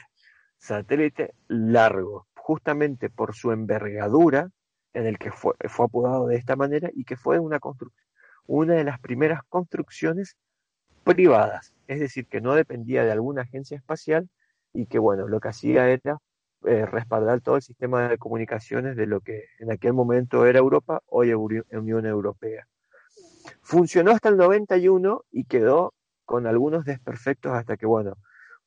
satélite 0.58 1.34
largo, 1.48 2.28
justamente 2.36 3.10
por 3.10 3.36
su 3.36 3.52
envergadura 3.52 4.50
en 4.94 5.06
el 5.06 5.18
que 5.18 5.32
fue, 5.32 5.54
fue 5.68 5.86
apodado 5.86 6.28
de 6.28 6.38
esta 6.38 6.56
manera 6.56 6.90
y 6.94 7.04
que 7.04 7.18
fue 7.18 7.40
una, 7.40 7.60
una 8.48 8.74
de 8.76 8.84
las 8.84 9.00
primeras 9.00 9.42
construcciones 9.50 10.38
privadas, 11.04 11.74
es 11.88 12.00
decir, 12.00 12.28
que 12.28 12.42
no 12.42 12.54
dependía 12.56 13.04
de 13.04 13.12
alguna 13.12 13.44
agencia 13.44 13.78
espacial 13.78 14.30
y 14.74 14.88
que, 14.88 15.00
bueno, 15.00 15.28
lo 15.28 15.40
que 15.40 15.50
hacía 15.50 15.90
era 15.90 16.20
eh, 16.66 16.86
respaldar 16.86 17.42
todo 17.42 17.58
el 17.58 17.62
sistema 17.62 18.10
de 18.10 18.18
comunicaciones 18.18 18.96
de 18.96 19.06
lo 19.06 19.22
que 19.22 19.46
en 19.60 19.72
aquel 19.72 19.94
momento 19.94 20.46
era 20.46 20.60
Europa, 20.60 21.02
hoy 21.08 21.32
Unión 21.34 22.06
Europea. 22.06 22.68
Funcionó 23.62 24.12
hasta 24.12 24.30
el 24.30 24.38
91 24.38 25.24
y 25.32 25.46
quedó 25.46 25.94
con 26.26 26.48
algunos 26.48 26.86
desperfectos 26.86 27.54
hasta 27.54 27.78
que, 27.78 27.86
bueno, 27.86 28.18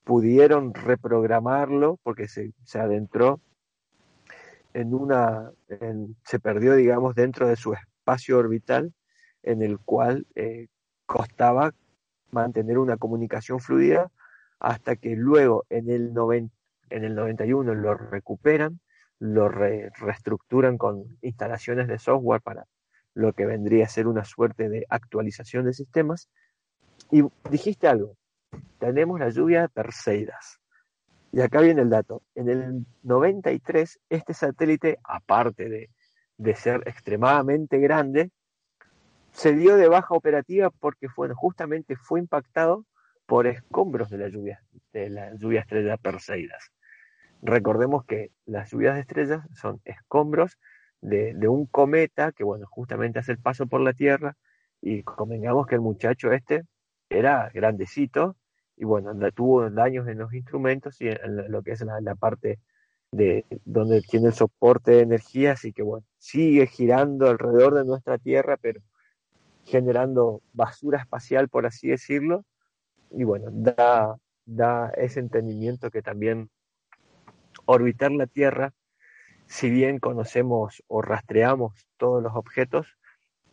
pudieron 0.04 0.74
reprogramarlo 0.74 1.98
porque 2.02 2.28
se, 2.28 2.52
se 2.64 2.78
adentró 2.78 3.40
en 4.74 4.94
una, 4.94 5.50
se 6.24 6.38
perdió, 6.38 6.74
digamos, 6.74 7.14
dentro 7.14 7.48
de 7.48 7.56
su 7.56 7.74
espacio 7.74 8.38
orbital 8.38 8.92
en 9.42 9.62
el 9.62 9.78
cual 9.78 10.26
eh, 10.34 10.68
costaba 11.06 11.72
mantener 12.30 12.78
una 12.78 12.96
comunicación 12.96 13.60
fluida 13.60 14.10
hasta 14.60 14.96
que 14.96 15.16
luego 15.16 15.64
en 15.70 15.90
el, 15.90 16.12
en 16.90 17.04
el 17.04 17.14
91 17.14 17.74
lo 17.74 17.94
recuperan, 17.94 18.80
lo 19.18 19.48
reestructuran 19.48 20.78
con 20.78 21.18
instalaciones 21.22 21.88
de 21.88 21.98
software 21.98 22.40
para 22.40 22.66
lo 23.18 23.32
que 23.32 23.46
vendría 23.46 23.84
a 23.84 23.88
ser 23.88 24.06
una 24.06 24.24
suerte 24.24 24.68
de 24.68 24.86
actualización 24.88 25.64
de 25.64 25.74
sistemas. 25.74 26.30
Y 27.10 27.24
dijiste 27.50 27.88
algo, 27.88 28.16
tenemos 28.78 29.18
la 29.18 29.28
lluvia 29.28 29.62
de 29.62 29.68
Perseidas. 29.68 30.60
Y 31.32 31.40
acá 31.40 31.60
viene 31.60 31.82
el 31.82 31.90
dato. 31.90 32.22
En 32.36 32.48
el 32.48 32.86
93, 33.02 33.98
este 34.08 34.34
satélite, 34.34 34.98
aparte 35.02 35.68
de, 35.68 35.90
de 36.36 36.54
ser 36.54 36.82
extremadamente 36.86 37.78
grande, 37.78 38.30
se 39.32 39.52
dio 39.52 39.76
de 39.76 39.88
baja 39.88 40.14
operativa 40.14 40.70
porque 40.70 41.08
fue, 41.08 41.28
justamente 41.34 41.96
fue 41.96 42.20
impactado 42.20 42.86
por 43.26 43.48
escombros 43.48 44.10
de 44.10 44.18
la 44.18 44.28
lluvia, 44.28 44.62
de 44.92 45.10
la 45.10 45.34
lluvia 45.34 45.62
estrella 45.62 45.96
Perseidas. 45.96 46.70
Recordemos 47.42 48.04
que 48.04 48.30
las 48.46 48.70
lluvias 48.70 48.94
de 48.94 49.00
estrellas 49.00 49.44
son 49.54 49.80
escombros 49.84 50.56
de, 51.00 51.48
un 51.48 51.66
cometa 51.66 52.32
que, 52.32 52.44
bueno, 52.44 52.66
justamente 52.66 53.18
hace 53.18 53.32
el 53.32 53.38
paso 53.38 53.66
por 53.66 53.80
la 53.80 53.92
Tierra 53.92 54.36
y 54.80 55.02
convengamos 55.02 55.66
que 55.66 55.74
el 55.74 55.80
muchacho 55.80 56.32
este 56.32 56.64
era 57.08 57.50
grandecito 57.52 58.36
y 58.76 58.84
bueno, 58.84 59.12
tuvo 59.32 59.68
daños 59.70 60.06
en 60.08 60.18
los 60.18 60.32
instrumentos 60.32 61.00
y 61.00 61.08
en 61.08 61.50
lo 61.50 61.62
que 61.62 61.72
es 61.72 61.80
la, 61.80 62.14
parte 62.14 62.60
de 63.10 63.44
donde 63.64 64.02
tiene 64.02 64.28
el 64.28 64.34
soporte 64.34 64.92
de 64.92 65.00
energía, 65.00 65.52
así 65.52 65.72
que 65.72 65.82
bueno, 65.82 66.06
sigue 66.18 66.66
girando 66.66 67.28
alrededor 67.28 67.74
de 67.74 67.84
nuestra 67.84 68.18
Tierra, 68.18 68.56
pero 68.56 68.80
generando 69.64 70.42
basura 70.52 70.98
espacial, 71.00 71.48
por 71.48 71.66
así 71.66 71.88
decirlo, 71.88 72.44
y 73.10 73.24
bueno, 73.24 73.48
da, 73.50 74.16
da 74.44 74.90
ese 74.90 75.20
entendimiento 75.20 75.90
que 75.90 76.02
también 76.02 76.50
orbitar 77.66 78.12
la 78.12 78.26
Tierra, 78.26 78.72
si 79.48 79.70
bien 79.70 79.98
conocemos 79.98 80.82
o 80.86 81.02
rastreamos 81.02 81.86
todos 81.96 82.22
los 82.22 82.34
objetos, 82.34 82.86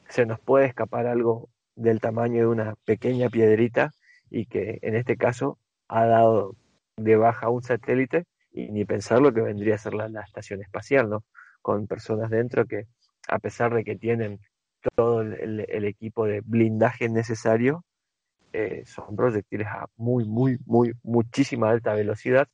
se 0.10 0.25
nos 0.25 0.39
puede 0.39 0.65
escapar 0.67 1.08
algo 1.08 1.49
del 1.75 1.99
tamaño 1.99 2.41
de 2.41 2.47
una 2.47 2.75
pequeña 2.86 3.29
piedrita 3.29 3.91
y 4.29 4.45
que 4.45 4.79
en 4.81 4.95
este 4.95 5.17
caso 5.17 5.58
ha 5.88 6.05
dado 6.05 6.55
de 6.97 7.15
baja 7.15 7.49
un 7.49 7.63
satélite 7.63 8.25
y 8.51 8.71
ni 8.71 8.86
pensar 8.86 9.21
lo 9.21 9.34
que 9.34 9.41
vendría 9.41 9.75
a 9.75 9.79
ser 9.79 9.93
la, 9.93 10.21
estación 10.21 10.62
espacial, 10.62 11.10
¿no? 11.10 11.23
Con 11.62 11.88
personas 11.88 12.29
dentro 12.29 12.65
que, 12.65 12.88
a 13.27 13.39
pesar 13.39 13.73
de 13.73 13.84
que 13.84 13.95
tienen 13.95 14.39
todo 14.95 15.21
el, 15.21 15.86
equipo 15.86 16.25
de 16.25 16.41
blindaje 16.41 17.10
necesario, 17.10 17.84
eh, 18.53 18.84
son 18.86 19.15
proyectiles 19.15 19.67
a 19.67 19.88
muy, 19.97 20.25
muy, 20.25 20.58
muy, 20.65 20.93
muchísima 21.03 21.69
alta 21.69 21.93
velocidad, 21.93 22.47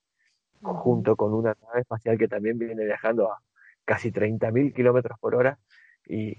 junto 0.62 1.15
con 1.15 1.34
una 1.34 1.56
nave 1.62 1.82
espacial 1.82 2.17
que 2.17 2.28
también 2.28 2.58
viene 2.58 2.86
viajando 2.86 3.32
a 3.32 3.41
casi 3.86 4.12
30.000 4.12 4.74
kilómetros 4.74 5.17
por 5.19 5.36
hora. 5.36 5.58
Y 6.08 6.38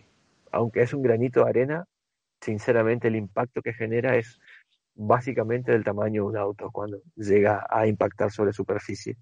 aunque 0.51 0.83
es 0.83 0.93
un 0.95 1.03
granito 1.03 1.45
de 1.45 1.51
arena, 1.51 1.87
sinceramente 2.41 3.09
el 3.09 3.17
impacto 3.17 3.63
que 3.63 3.73
genera 3.73 4.17
es 4.17 4.39
básicamente 4.95 5.73
del 5.73 5.85
tamaño 5.85 6.23
de 6.23 6.29
un 6.29 6.37
auto 6.37 6.71
cuando 6.71 6.99
llega 7.17 7.67
a 7.69 7.87
impactar 7.87 8.31
sobre 8.31 8.53
superficie. 8.53 9.17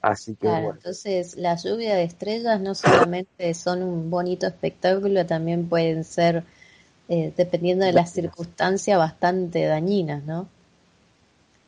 Así 0.00 0.34
que 0.34 0.46
claro, 0.46 0.72
entonces 0.72 1.36
la 1.36 1.56
lluvia 1.56 1.94
de 1.94 2.04
estrellas 2.04 2.60
no 2.60 2.74
solamente 2.74 3.54
son 3.54 3.82
un 3.82 4.10
bonito 4.10 4.46
espectáculo, 4.46 5.26
también 5.26 5.68
pueden 5.68 6.04
ser, 6.04 6.44
eh, 7.08 7.32
dependiendo 7.36 7.84
de 7.84 7.92
las 7.92 8.12
circunstancias, 8.12 8.98
bastante 8.98 9.64
dañinas, 9.66 10.24
¿no? 10.24 10.48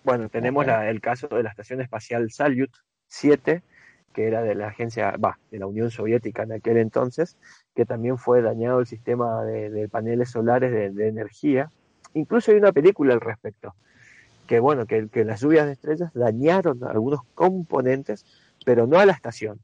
Bueno, 0.05 0.29
tenemos 0.29 0.67
el 0.69 1.01
caso 1.01 1.29
de 1.29 1.43
la 1.43 1.49
Estación 1.49 1.81
Espacial 1.81 2.31
Salyut 2.31 2.71
7, 3.09 3.62
que 4.12 4.27
era 4.27 4.43
de 4.43 4.55
la 4.55 4.69
agencia, 4.69 5.17
va, 5.17 5.38
de 5.51 5.59
la 5.59 5.67
Unión 5.67 5.90
Soviética 5.90 6.43
en 6.43 6.53
aquel 6.53 6.77
entonces, 6.77 7.38
que 7.75 7.87
también 7.87 8.19
fue 8.19 8.43
dañado 8.43 8.81
el 8.81 8.87
sistema 8.87 9.43
de, 9.45 9.88
paneles 9.88 10.31
solares 10.31 10.95
de, 10.95 11.09
energía. 11.09 11.71
Incluso 12.12 12.53
hay 12.53 12.59
una 12.59 12.71
película 12.71 13.14
al 13.14 13.23
respecto, 13.23 13.75
que 14.47 14.61
bueno, 14.61 14.85
que, 14.85 15.09
que 15.09 15.25
las 15.25 15.40
lluvias 15.40 15.64
de 15.64 15.73
estrellas 15.73 16.12
dañaron 16.12 16.85
algunos 16.85 17.21
componentes, 17.35 18.27
pero 18.67 18.87
no 18.87 18.99
a 18.99 19.07
la 19.07 19.12
estación, 19.12 19.59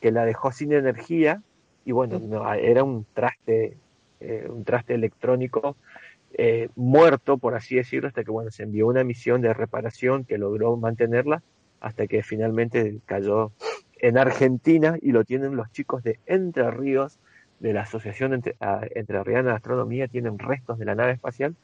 que 0.00 0.12
la 0.12 0.24
dejó 0.24 0.52
sin 0.52 0.72
energía 0.72 1.42
y 1.84 1.90
bueno, 1.90 2.20
no, 2.20 2.52
era 2.54 2.84
un 2.84 3.04
traste, 3.14 3.78
eh, 4.20 4.46
un 4.48 4.64
traste 4.64 4.94
electrónico 4.94 5.76
eh, 6.38 6.68
muerto, 6.76 7.38
por 7.38 7.54
así 7.54 7.76
decirlo, 7.76 8.08
hasta 8.08 8.22
que 8.22 8.30
bueno, 8.30 8.50
se 8.50 8.64
envió 8.64 8.86
una 8.86 9.04
misión 9.04 9.40
de 9.40 9.54
reparación 9.54 10.24
que 10.24 10.36
logró 10.36 10.76
mantenerla 10.76 11.42
hasta 11.80 12.06
que 12.06 12.22
finalmente 12.22 12.98
cayó 13.06 13.52
en 13.98 14.18
Argentina 14.18 14.96
y 15.00 15.12
lo 15.12 15.24
tienen 15.24 15.56
los 15.56 15.72
chicos 15.72 16.02
de 16.02 16.20
Entre 16.26 16.70
Ríos, 16.70 17.18
de 17.60 17.72
la 17.72 17.82
Asociación 17.82 18.34
Entre, 18.34 18.54
Entre 18.94 19.24
de 19.24 19.50
Astronomía, 19.50 20.08
tienen 20.08 20.38
restos 20.38 20.78
de 20.78 20.84
la 20.84 20.94
nave 20.94 21.12
espacial, 21.12 21.56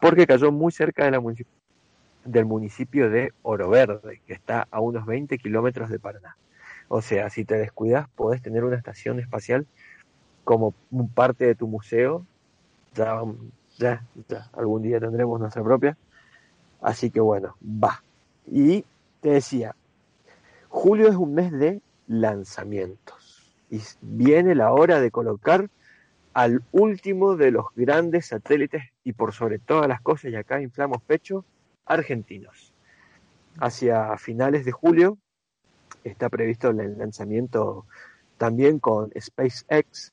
porque 0.00 0.26
cayó 0.26 0.50
muy 0.50 0.72
cerca 0.72 1.04
de 1.04 1.12
la 1.12 1.22
del 2.24 2.46
municipio 2.46 3.10
de 3.10 3.32
Oro 3.42 3.70
Verde, 3.70 4.20
que 4.26 4.32
está 4.32 4.66
a 4.72 4.80
unos 4.80 5.06
20 5.06 5.38
kilómetros 5.38 5.88
de 5.88 6.00
Paraná. 6.00 6.36
O 6.88 7.00
sea, 7.00 7.30
si 7.30 7.44
te 7.44 7.56
descuidas, 7.56 8.08
podés 8.16 8.42
tener 8.42 8.64
una 8.64 8.76
estación 8.76 9.20
espacial 9.20 9.66
como 10.42 10.74
parte 11.14 11.46
de 11.46 11.54
tu 11.54 11.68
museo. 11.68 12.26
Ya, 12.94 13.22
ya, 13.80 14.04
ya, 14.28 14.50
algún 14.52 14.82
día 14.82 15.00
tendremos 15.00 15.40
nuestra 15.40 15.64
propia. 15.64 15.96
Así 16.80 17.10
que 17.10 17.20
bueno, 17.20 17.56
va. 17.62 18.02
Y 18.46 18.84
te 19.20 19.30
decía, 19.30 19.74
julio 20.68 21.08
es 21.08 21.16
un 21.16 21.34
mes 21.34 21.50
de 21.50 21.80
lanzamientos 22.06 23.52
y 23.70 23.80
viene 24.02 24.54
la 24.54 24.72
hora 24.72 25.00
de 25.00 25.10
colocar 25.10 25.70
al 26.34 26.62
último 26.72 27.36
de 27.36 27.50
los 27.50 27.66
grandes 27.74 28.26
satélites 28.26 28.82
y 29.02 29.12
por 29.12 29.32
sobre 29.32 29.58
todas 29.58 29.88
las 29.88 30.00
cosas, 30.00 30.30
y 30.30 30.36
acá 30.36 30.60
inflamos 30.60 31.02
pecho, 31.02 31.44
argentinos. 31.86 32.72
Hacia 33.58 34.16
finales 34.16 34.64
de 34.64 34.72
julio 34.72 35.18
está 36.04 36.28
previsto 36.28 36.70
el 36.70 36.98
lanzamiento 36.98 37.86
también 38.38 38.78
con 38.78 39.10
SpaceX, 39.18 40.12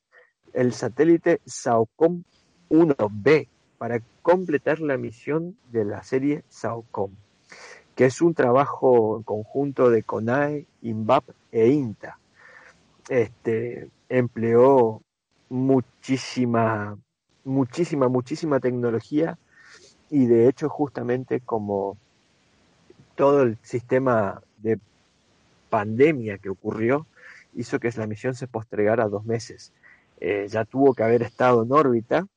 el 0.54 0.74
satélite 0.74 1.40
SAOCOM 1.46 2.24
1B, 2.70 3.48
para 3.78 4.02
completar 4.22 4.80
la 4.80 4.98
misión 4.98 5.58
de 5.72 5.86
la 5.86 6.04
serie 6.04 6.44
SAOCOM 6.50 7.12
que 7.98 8.06
es 8.06 8.22
un 8.22 8.36
trabajo 8.36 9.18
en 9.18 9.24
conjunto 9.24 9.90
de 9.90 10.04
CONAE, 10.04 10.68
INVAP 10.84 11.32
e 11.52 11.70
INTA. 11.70 12.20
Este, 13.10 13.90
empleó 14.08 15.02
muchísima, 15.50 16.96
muchísima, 17.44 18.08
muchísima 18.08 18.60
tecnología 18.60 19.40
y 20.12 20.28
de 20.28 20.48
hecho 20.48 20.70
justamente 20.70 21.42
como 21.42 21.98
todo 23.16 23.42
el 23.42 23.58
sistema 23.64 24.44
de 24.60 24.80
pandemia 25.72 26.38
que 26.38 26.50
ocurrió 26.50 27.08
hizo 27.56 27.80
que 27.80 27.90
la 27.98 28.06
misión 28.06 28.36
se 28.36 28.48
postregara 28.48 29.10
dos 29.10 29.26
meses. 29.26 29.74
Eh, 30.20 30.46
ya 30.50 30.66
tuvo 30.66 30.94
que 30.94 31.02
haber 31.02 31.24
estado 31.24 31.64
en 31.64 31.72
órbita 31.72 32.28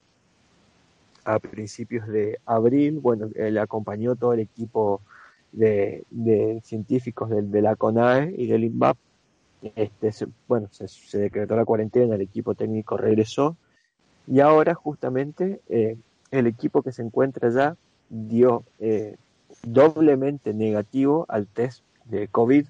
a 1.25 1.39
principios 1.39 2.07
de 2.09 2.39
abril. 2.47 2.99
Bueno, 3.01 3.29
le 3.35 3.61
acompañó 3.61 4.17
todo 4.17 4.33
el 4.33 4.41
equipo 4.41 5.03
de, 5.53 6.61
científicos 6.65 7.31
de, 7.31 7.63
la 7.63 7.77
CONAE 7.77 8.35
y 8.37 8.47
del 8.47 8.65
INVAP. 8.65 8.97
Este, 9.75 10.11
bueno, 10.49 10.69
se, 10.71 11.19
decretó 11.19 11.55
la 11.55 11.65
cuarentena, 11.65 12.15
el 12.15 12.23
equipo 12.23 12.55
técnico 12.55 12.97
regresó 12.97 13.57
y 14.27 14.41
ahora 14.41 14.75
justamente 14.75 15.61
eh, 15.69 15.99
el 16.31 16.47
equipo 16.47 16.83
que 16.83 16.93
se 16.93 17.03
encuentra 17.03 17.49
allá 17.49 17.77
dio 18.09 18.65
eh, 18.79 19.17
doblemente 19.63 20.55
negativo 20.55 21.27
al 21.29 21.47
test 21.47 21.85
de 22.07 22.29
COVID 22.29 22.67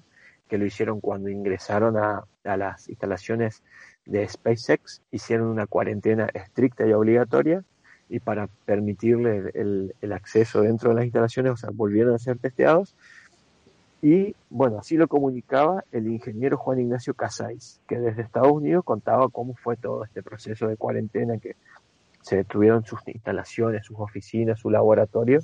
que 0.49 0.57
lo 0.57 0.65
hicieron 0.65 0.99
cuando 0.99 1.29
ingresaron 1.29 1.95
a, 1.95 2.25
a 2.43 2.57
las 2.57 2.89
instalaciones 2.89 3.63
de 4.05 4.27
SpaceX, 4.27 5.01
hicieron 5.11 5.47
una 5.47 5.67
cuarentena 5.67 6.27
estricta 6.33 6.85
y 6.85 6.91
obligatoria 6.91 7.63
y 8.11 8.19
para 8.19 8.47
permitirle 8.65 9.51
el, 9.53 10.11
acceso 10.11 10.61
dentro 10.61 10.89
de 10.89 10.95
las 10.95 11.05
instalaciones, 11.05 11.53
o 11.53 11.55
sea, 11.55 11.69
volvieron 11.71 12.13
a 12.13 12.19
ser 12.19 12.37
testeados. 12.37 12.93
Y 14.01 14.35
bueno, 14.49 14.79
así 14.79 14.97
lo 14.97 15.07
comunicaba 15.07 15.85
el 15.93 16.07
ingeniero 16.07 16.57
Juan 16.57 16.81
Ignacio 16.81 17.13
Casais, 17.13 17.79
que 17.87 17.97
desde 17.97 18.23
Estados 18.23 18.51
Unidos 18.51 18.83
contaba 18.83 19.29
cómo 19.29 19.55
fue 19.55 19.77
todo 19.77 20.03
este 20.03 20.21
proceso 20.21 20.67
de 20.67 20.75
cuarentena, 20.75 21.37
que 21.37 21.55
se 22.21 22.35
detuvieron 22.35 22.83
sus 22.83 22.99
instalaciones, 23.07 23.85
sus 23.85 23.97
oficinas, 23.97 24.59
su 24.59 24.69
laboratorio, 24.69 25.39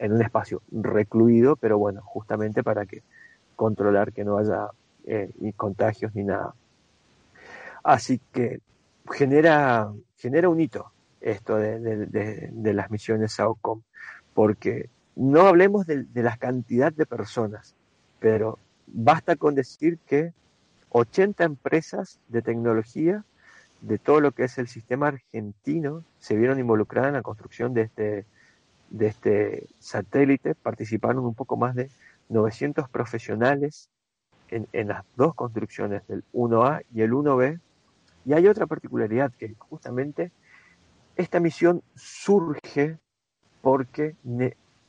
en 0.00 0.12
un 0.12 0.22
espacio 0.22 0.62
recluido, 0.72 1.54
pero 1.54 1.78
bueno, 1.78 2.02
justamente 2.02 2.64
para 2.64 2.86
que 2.86 3.04
controlar 3.54 4.12
que 4.12 4.24
no 4.24 4.36
haya 4.36 4.66
eh, 5.04 5.30
ni 5.38 5.52
contagios 5.52 6.12
ni 6.16 6.24
nada. 6.24 6.54
Así 7.84 8.20
que 8.32 8.58
genera, 9.12 9.92
genera 10.16 10.48
un 10.48 10.58
hito, 10.58 10.90
esto 11.20 11.56
de, 11.56 12.72
las 12.74 12.90
misiones 12.90 13.32
SAOCOM, 13.32 13.82
porque 14.34 14.88
no 15.16 15.42
hablemos 15.42 15.86
de, 15.86 16.06
la 16.14 16.36
cantidad 16.36 16.92
de 16.92 17.06
personas, 17.06 17.74
pero 18.18 18.58
basta 18.86 19.36
con 19.36 19.54
decir 19.54 19.98
que 20.06 20.32
80 20.90 21.44
empresas 21.44 22.18
de 22.28 22.42
tecnología 22.42 23.24
de 23.80 23.98
todo 23.98 24.20
lo 24.20 24.32
que 24.32 24.44
es 24.44 24.58
el 24.58 24.68
sistema 24.68 25.08
argentino 25.08 26.04
se 26.18 26.36
vieron 26.36 26.58
involucradas 26.58 27.08
en 27.08 27.14
la 27.14 27.22
construcción 27.22 27.72
de 27.72 27.82
este, 27.82 28.26
de 28.90 29.06
este 29.06 29.66
satélite, 29.78 30.54
participaron 30.54 31.24
un 31.24 31.34
poco 31.34 31.56
más 31.56 31.74
de 31.74 31.90
900 32.28 32.88
profesionales 32.88 33.88
en, 34.48 34.66
en 34.72 34.88
las 34.88 35.04
dos 35.16 35.34
construcciones 35.34 36.06
del 36.08 36.24
1A 36.32 36.84
y 36.92 37.02
el 37.02 37.12
1B, 37.12 37.60
y 38.26 38.32
hay 38.34 38.46
otra 38.48 38.66
particularidad 38.66 39.32
que 39.32 39.54
justamente 39.58 40.30
esta 41.20 41.40
misión 41.40 41.82
surge 41.94 42.98
porque 43.62 44.16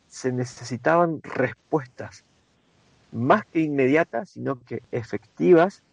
se 0.08 0.32
necesitaban 0.32 1.22
respuestas 1.24 2.24
más 3.12 3.46
que 3.46 3.60
inmediatas, 3.60 4.32
sino 4.32 4.60
que 4.64 4.82
efectivas 4.92 5.84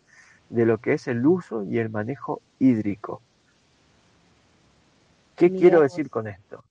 de 0.51 0.64
lo 0.64 0.79
que 0.79 0.94
es 0.94 1.09
el 1.09 1.27
uso 1.27 1.64
y 1.64 1.79
el 1.79 1.90
manejo 1.90 2.40
hídrico. 2.59 3.20
¿Qué 5.37 5.51
quiero 5.51 5.83
decir 5.83 6.11
con 6.11 6.27
esto? 6.27 6.64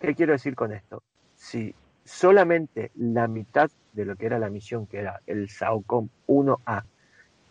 ¿Qué 0.00 0.14
quiero 0.14 0.32
decir 0.32 0.54
con 0.54 0.72
esto? 0.72 1.02
Si 1.36 1.74
solamente 2.04 2.90
la 2.94 3.28
mitad 3.28 3.70
de 3.92 4.04
lo 4.04 4.16
que 4.16 4.26
era 4.26 4.38
la 4.38 4.48
misión, 4.48 4.86
que 4.86 4.98
era 4.98 5.20
el 5.26 5.50
SAOCOM 5.50 6.08
1A, 6.26 6.84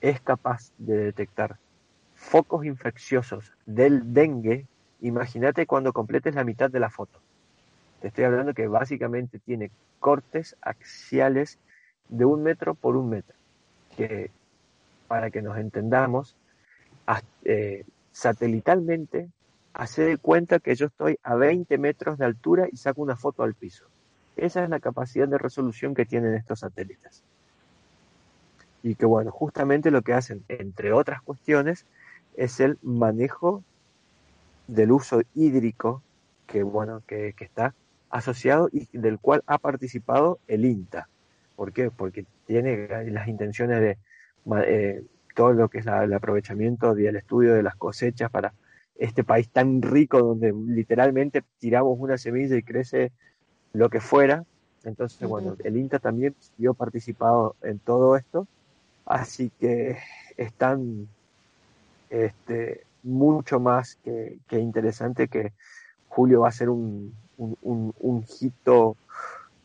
es 0.01 0.21
capaz 0.21 0.71
de 0.77 0.97
detectar 0.97 1.57
focos 2.15 2.65
infecciosos 2.65 3.53
del 3.65 4.13
dengue, 4.13 4.65
Imagínate 5.01 5.65
cuando 5.65 5.93
completes 5.93 6.35
la 6.35 6.43
mitad 6.43 6.69
de 6.69 6.79
la 6.79 6.89
foto. 6.89 7.19
Te 8.01 8.09
estoy 8.09 8.25
hablando 8.25 8.53
que 8.53 8.67
básicamente 8.67 9.39
tiene 9.39 9.71
cortes 9.99 10.55
axiales 10.61 11.57
de 12.07 12.25
un 12.25 12.43
metro 12.43 12.73
por 12.75 12.95
un 12.95 13.09
metro. 13.09 13.35
Que 13.95 14.31
para 15.07 15.31
que 15.31 15.41
nos 15.41 15.57
entendamos, 15.57 16.35
eh, 17.43 17.83
satelitalmente, 18.11 19.29
hace 19.73 20.03
de 20.03 20.17
cuenta 20.17 20.59
que 20.59 20.75
yo 20.75 20.87
estoy 20.87 21.17
a 21.23 21.35
20 21.35 21.77
metros 21.77 22.17
de 22.17 22.25
altura 22.25 22.67
y 22.71 22.77
saco 22.77 23.01
una 23.01 23.15
foto 23.15 23.43
al 23.43 23.53
piso. 23.53 23.85
Esa 24.35 24.63
es 24.63 24.69
la 24.69 24.79
capacidad 24.79 25.27
de 25.27 25.37
resolución 25.37 25.93
que 25.93 26.05
tienen 26.05 26.33
estos 26.33 26.59
satélites. 26.59 27.23
Y 28.83 28.95
que 28.95 29.05
bueno, 29.05 29.31
justamente 29.31 29.91
lo 29.91 30.01
que 30.01 30.13
hacen, 30.13 30.43
entre 30.47 30.93
otras 30.93 31.21
cuestiones, 31.21 31.85
es 32.37 32.59
el 32.59 32.77
manejo 32.81 33.63
del 34.69 34.91
uso 34.91 35.21
hídrico 35.33 36.03
que, 36.45 36.63
bueno, 36.63 37.01
que, 37.07 37.33
está 37.39 37.73
asociado 38.09 38.69
y 38.71 38.87
del 38.97 39.19
cual 39.19 39.43
ha 39.47 39.57
participado 39.57 40.39
el 40.47 40.65
INTA. 40.65 41.07
¿Por 41.55 41.73
qué? 41.73 41.91
Porque 41.91 42.25
tiene 42.45 42.87
las 43.11 43.27
intenciones 43.27 43.81
de 43.81 43.97
eh, 44.65 45.03
todo 45.35 45.53
lo 45.53 45.69
que 45.69 45.79
es 45.79 45.85
el 45.85 46.13
aprovechamiento 46.13 46.97
y 46.97 47.07
el 47.07 47.15
estudio 47.15 47.53
de 47.53 47.63
las 47.63 47.75
cosechas 47.75 48.31
para 48.31 48.53
este 48.97 49.23
país 49.23 49.49
tan 49.49 49.81
rico 49.81 50.19
donde 50.19 50.53
literalmente 50.53 51.43
tiramos 51.59 51.97
una 51.99 52.17
semilla 52.17 52.55
y 52.55 52.63
crece 52.63 53.11
lo 53.73 53.89
que 53.89 53.99
fuera. 53.99 54.43
Entonces, 54.83 55.27
bueno, 55.27 55.55
el 55.63 55.77
INTA 55.77 55.99
también 55.99 56.35
vio 56.57 56.73
participado 56.73 57.55
en 57.61 57.79
todo 57.79 58.15
esto, 58.15 58.47
así 59.05 59.51
que 59.59 59.97
están 60.37 61.07
este, 62.09 62.83
mucho 63.03 63.59
más 63.59 63.97
que, 64.03 64.39
interesante 64.51 65.27
que 65.27 65.53
Julio 66.07 66.41
va 66.41 66.49
a 66.49 66.51
ser 66.51 66.69
un, 66.69 67.13
un, 67.37 68.25
hito 68.41 68.97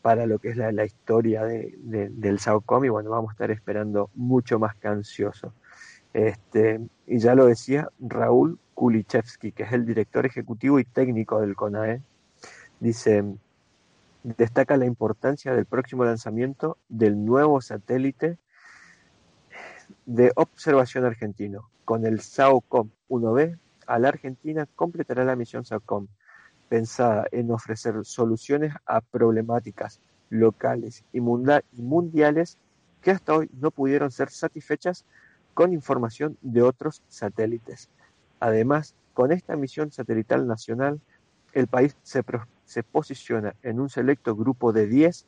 para 0.01 0.25
lo 0.25 0.39
que 0.39 0.49
es 0.49 0.57
la, 0.57 0.85
historia 0.85 1.43
de, 1.43 1.75
del 1.81 2.39
SAOCOM 2.39 2.85
y 2.85 2.89
bueno, 2.89 3.09
vamos 3.09 3.29
a 3.29 3.33
estar 3.33 3.51
esperando 3.51 4.09
mucho 4.13 4.59
más 4.59 4.75
que 4.75 4.87
ansioso. 4.87 5.53
Este, 6.13 6.79
y 7.07 7.17
ya 7.19 7.35
lo 7.35 7.45
decía 7.45 7.89
Raúl 7.99 8.57
Kulichevsky, 8.73 9.51
que 9.51 9.63
es 9.63 9.73
el 9.73 9.85
director 9.85 10.25
ejecutivo 10.25 10.79
y 10.79 10.85
técnico 10.85 11.41
del 11.41 11.55
CONAE, 11.55 12.01
dice, 12.79 13.23
destaca 14.23 14.77
la 14.77 14.85
importancia 14.85 15.53
del 15.53 15.65
próximo 15.65 16.05
lanzamiento 16.05 16.77
del 16.87 17.25
nuevo 17.25 17.61
satélite 17.61 18.37
de 20.05 20.31
observación 20.35 21.05
argentino. 21.05 21.69
Con 21.83 22.05
el 22.05 22.19
SAOCOM 22.19 22.89
1B, 23.09 23.57
a 23.87 23.99
la 23.99 24.09
Argentina 24.09 24.67
completará 24.75 25.23
la 25.23 25.35
misión 25.35 25.65
SAOCOM, 25.65 26.07
pensada 26.69 27.27
en 27.31 27.51
ofrecer 27.51 27.93
soluciones 28.03 28.73
a 28.85 29.01
problemáticas 29.01 29.99
locales 30.29 31.03
y 31.13 31.21
mundiales 31.21 32.57
que 33.01 33.11
hasta 33.11 33.35
hoy 33.35 33.49
no 33.53 33.69
pudieron 33.71 34.11
ser 34.11 34.29
satisfechas 34.31 35.05
con 35.53 35.73
información 35.73 36.37
de 36.41 36.63
otros 36.63 37.03
satélites. 37.07 37.89
Además, 38.39 38.95
con 39.13 39.31
esta 39.31 39.55
misión 39.55 39.91
satelital 39.91 40.47
nacional, 40.47 40.99
el 41.53 41.67
país 41.67 41.95
se, 42.03 42.83
posiciona 42.83 43.55
en 43.63 43.79
un 43.79 43.89
selecto 43.89 44.35
grupo 44.35 44.73
de 44.73 44.87
10 44.87 45.25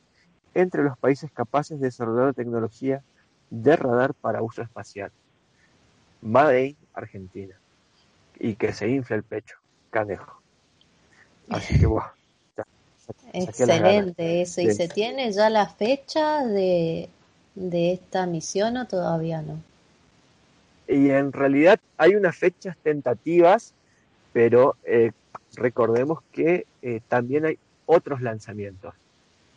entre 0.56 0.84
los 0.84 0.98
países 0.98 1.32
capaces 1.32 1.80
de 1.80 1.86
desarrollar 1.86 2.26
la 2.26 2.34
tecnología 2.34 3.04
de 3.50 3.76
radar 3.76 4.14
para 4.14 4.42
uso 4.42 4.62
espacial. 4.62 5.12
Made 6.22 6.76
Argentina. 6.94 7.56
Y 8.40 8.56
que 8.56 8.74
se 8.74 8.90
infla 8.90 9.16
el 9.16 9.24
pecho, 9.24 9.58
canejo. 9.90 10.42
Así 11.50 11.80
que, 11.80 11.86
bueno. 11.86 12.12
Excelente 13.34 14.42
eso. 14.42 14.62
¿Y 14.62 14.72
se 14.72 14.88
tiene 14.88 15.32
ya 15.32 15.50
la 15.50 15.68
fecha 15.68 16.46
de, 16.46 17.10
de 17.56 17.94
esta 17.94 18.26
misión 18.26 18.78
o 18.78 18.88
todavía 18.88 19.42
no? 19.42 19.60
y 20.88 21.10
en 21.10 21.34
realidad 21.34 21.80
hay 21.98 22.16
unas 22.16 22.36
fechas 22.36 22.78
tentativas, 22.82 23.74
pero 24.34 24.76
eh, 24.86 25.12
recordemos 25.56 26.20
que 26.32 26.66
eh, 26.82 27.02
también 27.08 27.46
hay 27.46 27.60
otros 27.86 28.22
lanzamientos. 28.22 28.94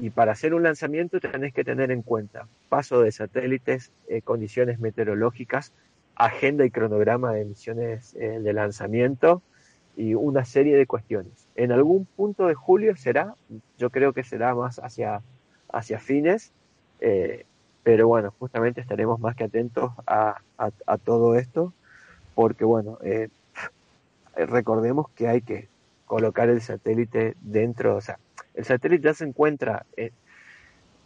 Y 0.01 0.11
para 0.11 0.33
hacer 0.33 0.55
un 0.55 0.63
lanzamiento 0.63 1.21
tenés 1.21 1.53
que 1.53 1.65
tener 1.65 1.91
en 1.91 2.03
cuenta 2.03 2.49
paso 2.69 3.01
de 3.01 3.13
satélites, 3.13 3.93
eh, 4.09 4.23
condiciones 4.23 4.81
meteorológicas, 4.81 5.73
agenda 6.17 6.65
y 6.65 6.71
cronograma 6.71 7.33
de 7.33 7.45
misiones 7.45 8.13
de 8.13 8.53
lanzamiento 8.53 9.43
y 9.97 10.15
una 10.15 10.45
serie 10.45 10.77
de 10.77 10.87
cuestiones. 10.87 11.49
En 11.57 11.73
algún 11.73 12.05
punto 12.05 12.47
de 12.47 12.55
julio 12.55 12.95
será, 12.97 13.37
yo 13.79 13.89
creo 13.89 14.13
que 14.13 14.23
será 14.23 14.55
más 14.55 14.79
hacia, 14.81 15.23
hacia 15.73 15.99
fines, 15.99 16.53
pero 17.83 18.09
bueno, 18.09 18.33
justamente 18.39 18.81
estaremos 18.81 19.21
más 19.21 19.35
que 19.35 19.45
atentos 19.45 19.93
a, 20.07 20.41
a, 20.59 20.99
todo 20.99 21.35
esto, 21.37 21.73
porque 22.35 22.65
bueno, 22.65 22.99
eh, 23.03 23.29
recordemos 24.37 25.09
que 25.11 25.29
hay 25.29 25.41
que 25.41 25.69
colocar 26.07 26.51
el 26.51 26.61
satélite 26.61 27.37
dentro, 27.41 27.97
o 27.97 28.01
sea, 28.01 28.19
el 28.55 28.65
satélite 28.65 29.05
ya 29.05 29.15
se 29.15 29.25
encuentra 29.25 29.87
eh, 29.97 30.13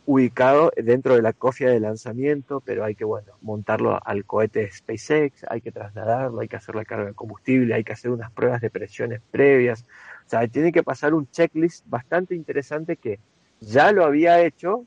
ubicado 0.06 0.70
dentro 0.76 1.14
de 1.14 1.22
la 1.22 1.32
cofia 1.32 1.70
de 1.70 1.80
lanzamiento, 1.80 2.60
pero 2.60 2.84
hay 2.84 2.94
que, 2.94 3.04
bueno, 3.04 3.32
montarlo 3.40 3.98
al 4.04 4.24
cohete 4.24 4.70
SpaceX, 4.70 5.44
hay 5.48 5.60
que 5.60 5.72
trasladarlo, 5.72 6.40
hay 6.40 6.48
que 6.48 6.56
hacer 6.56 6.74
la 6.74 6.84
carga 6.84 7.06
de 7.06 7.14
combustible, 7.14 7.74
hay 7.74 7.84
que 7.84 7.94
hacer 7.94 8.10
unas 8.10 8.30
pruebas 8.30 8.60
de 8.60 8.70
presiones 8.70 9.20
previas, 9.30 9.84
o 10.26 10.28
sea, 10.28 10.46
tiene 10.48 10.72
que 10.72 10.82
pasar 10.82 11.14
un 11.14 11.30
checklist 11.30 11.84
bastante 11.86 12.34
interesante 12.34 12.96
que 12.96 13.18
ya 13.60 13.92
lo 13.92 14.04
había 14.04 14.42
hecho 14.42 14.84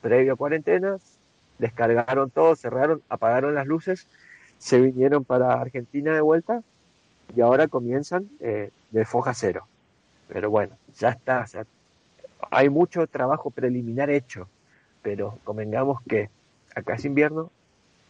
previo 0.00 0.34
a 0.34 0.36
cuarentenas, 0.36 1.18
descargaron 1.58 2.30
todo, 2.30 2.54
cerraron, 2.54 3.02
apagaron 3.08 3.54
las 3.54 3.66
luces, 3.66 4.06
se 4.58 4.80
vinieron 4.80 5.24
para 5.24 5.54
Argentina 5.54 6.14
de 6.14 6.20
vuelta 6.20 6.62
y 7.34 7.40
ahora 7.40 7.68
comienzan 7.68 8.28
eh, 8.40 8.70
de 8.90 9.04
foja 9.04 9.34
cero. 9.34 9.66
Pero 10.28 10.50
bueno, 10.50 10.76
ya 10.96 11.10
está, 11.10 11.44
hay 12.50 12.68
mucho 12.68 13.06
trabajo 13.06 13.50
preliminar 13.50 14.10
hecho, 14.10 14.48
pero 15.02 15.38
convengamos 15.44 16.02
que 16.02 16.30
acá 16.74 16.94
es 16.94 17.04
invierno, 17.04 17.50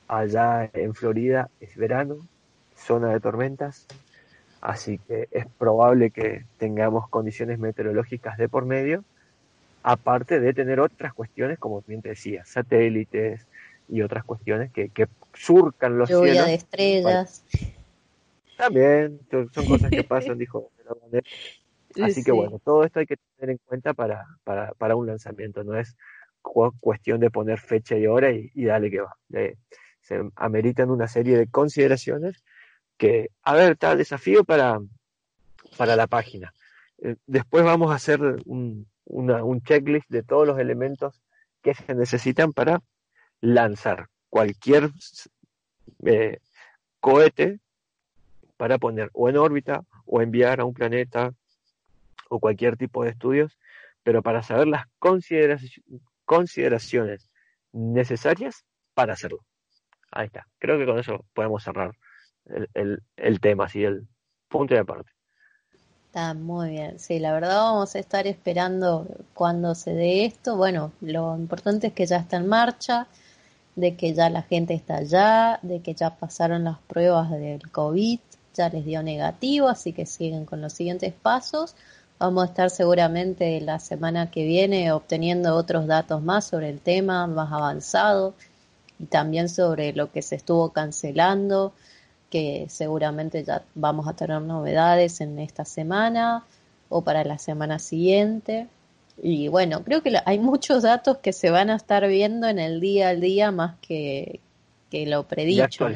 allá 0.08 0.70
en 0.72 0.94
Florida 0.94 1.50
es 1.60 1.76
verano, 1.76 2.16
zona 2.76 3.10
de 3.10 3.20
tormentas, 3.20 3.86
así 4.60 4.98
que 4.98 5.28
es 5.30 5.46
probable 5.58 6.10
que 6.10 6.44
tengamos 6.58 7.08
condiciones 7.08 7.58
meteorológicas 7.58 8.36
de 8.38 8.48
por 8.48 8.64
medio 8.64 9.04
aparte 9.84 10.40
de 10.40 10.54
tener 10.54 10.80
otras 10.80 11.12
cuestiones, 11.12 11.58
como 11.58 11.82
bien 11.86 12.00
te 12.00 12.08
decía, 12.08 12.44
satélites 12.46 13.46
y 13.88 14.00
otras 14.00 14.24
cuestiones 14.24 14.72
que, 14.72 14.90
surcan 15.34 15.98
los 15.98 16.08
Lluvia 16.08 16.44
de 16.44 16.54
estrellas. 16.54 17.44
También, 18.56 19.20
son 19.30 19.66
cosas 19.66 19.90
que 19.90 20.02
pasan, 20.02 20.38
dijo. 20.38 20.70
Así 22.02 22.24
que 22.24 22.32
bueno, 22.32 22.58
todo 22.58 22.84
esto 22.84 23.00
hay 23.00 23.06
que 23.06 23.16
tener 23.36 23.50
en 23.50 23.60
cuenta 23.64 23.94
para, 23.94 24.26
para, 24.42 24.72
para 24.74 24.96
un 24.96 25.06
lanzamiento, 25.06 25.64
no 25.64 25.76
es 25.76 25.96
cuestión 26.80 27.20
de 27.20 27.30
poner 27.30 27.58
fecha 27.58 27.96
y 27.96 28.06
hora 28.06 28.30
y, 28.30 28.64
dale 28.64 28.90
que 28.90 29.00
va. 29.00 29.16
se 30.00 30.20
ameritan 30.36 30.90
una 30.90 31.08
serie 31.08 31.38
de 31.38 31.46
consideraciones 31.48 32.44
que, 32.96 33.30
a 33.42 33.54
ver, 33.54 33.72
está 33.72 33.96
desafío 33.96 34.44
para, 34.44 34.78
para 35.76 35.96
la 35.96 36.06
página. 36.06 36.52
Eh, 37.02 37.16
después 37.26 37.64
vamos 37.64 37.90
a 37.90 37.96
hacer 37.96 38.20
un, 38.44 38.86
un 39.06 39.62
checklist 39.62 40.08
de 40.10 40.22
todos 40.22 40.46
los 40.46 40.58
elementos 40.58 41.22
que 41.62 41.74
se 41.74 41.94
necesitan 41.94 42.52
para 42.52 42.82
lanzar 43.40 44.08
cualquier 44.28 44.90
eh, 46.04 46.38
cohete 47.00 47.60
para 48.56 48.78
poner 48.78 49.10
o 49.12 49.28
en 49.28 49.36
órbita 49.36 49.84
o 50.06 50.22
enviar 50.22 50.60
a 50.60 50.64
un 50.64 50.74
planeta 50.74 51.32
o 52.34 52.40
cualquier 52.40 52.76
tipo 52.76 53.04
de 53.04 53.10
estudios, 53.10 53.58
pero 54.02 54.22
para 54.22 54.42
saber 54.42 54.68
las 54.68 54.86
consideraciones 56.26 57.30
necesarias 57.72 58.64
para 58.94 59.14
hacerlo. 59.14 59.44
Ahí 60.10 60.26
está. 60.26 60.46
Creo 60.58 60.78
que 60.78 60.86
con 60.86 60.98
eso 60.98 61.24
podemos 61.34 61.62
cerrar 61.62 61.92
el, 62.74 63.40
tema, 63.40 63.64
así 63.64 63.84
el 63.84 64.06
punto 64.48 64.74
de 64.74 64.80
aparte. 64.80 65.10
Está 66.06 66.34
muy 66.34 66.70
bien. 66.70 66.98
Sí, 67.00 67.18
la 67.18 67.32
verdad 67.32 67.56
vamos 67.56 67.94
a 67.96 67.98
estar 67.98 68.26
esperando 68.26 69.06
cuando 69.34 69.74
se 69.74 69.92
dé 69.92 70.24
esto. 70.24 70.56
Bueno, 70.56 70.92
lo 71.00 71.36
importante 71.36 71.88
es 71.88 71.92
que 71.92 72.06
ya 72.06 72.18
está 72.18 72.36
en 72.36 72.46
marcha, 72.46 73.08
de 73.74 73.96
que 73.96 74.14
ya 74.14 74.30
la 74.30 74.42
gente 74.42 74.74
está 74.74 74.98
allá, 74.98 75.58
de 75.62 75.80
que 75.80 75.94
ya 75.94 76.10
pasaron 76.10 76.64
las 76.64 76.78
pruebas 76.78 77.30
del 77.32 77.68
COVID, 77.72 78.20
ya 78.54 78.68
les 78.68 78.84
dio 78.84 79.02
negativo, 79.02 79.68
así 79.68 79.92
que 79.92 80.06
siguen 80.06 80.44
con 80.44 80.60
los 80.60 80.72
siguientes 80.72 81.12
pasos. 81.12 81.74
Vamos 82.18 82.44
a 82.44 82.46
estar 82.46 82.70
seguramente 82.70 83.60
la 83.60 83.78
semana 83.78 84.30
que 84.30 84.44
viene 84.44 84.92
obteniendo 84.92 85.54
otros 85.56 85.86
datos 85.86 86.22
más 86.22 86.46
sobre 86.46 86.70
el 86.70 86.80
tema, 86.80 87.26
más 87.26 87.52
avanzado, 87.52 88.34
y 88.98 89.06
también 89.06 89.48
sobre 89.48 89.92
lo 89.92 90.10
que 90.12 90.22
se 90.22 90.36
estuvo 90.36 90.72
cancelando 90.72 91.72
que 92.34 92.66
seguramente 92.68 93.44
ya 93.44 93.62
vamos 93.76 94.08
a 94.08 94.12
tener 94.14 94.42
novedades 94.42 95.20
en 95.20 95.38
esta 95.38 95.64
semana 95.64 96.44
o 96.88 97.02
para 97.02 97.22
la 97.22 97.38
semana 97.38 97.78
siguiente. 97.78 98.66
Y 99.22 99.46
bueno, 99.46 99.84
creo 99.84 100.02
que 100.02 100.12
hay 100.26 100.40
muchos 100.40 100.82
datos 100.82 101.18
que 101.18 101.32
se 101.32 101.50
van 101.50 101.70
a 101.70 101.76
estar 101.76 102.04
viendo 102.08 102.48
en 102.48 102.58
el 102.58 102.80
día 102.80 103.10
al 103.10 103.20
día 103.20 103.52
más 103.52 103.76
que, 103.78 104.40
que 104.90 105.06
lo 105.06 105.22
predicho. 105.28 105.86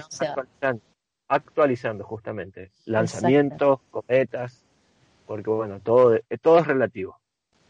actualizando, 1.27 2.05
justamente. 2.05 2.71
Lanzamientos, 2.85 3.81
cometas, 3.91 4.63
porque 5.29 5.51
bueno, 5.51 5.79
todo, 5.81 6.19
todo 6.41 6.59
es 6.59 6.67
relativo. 6.67 7.19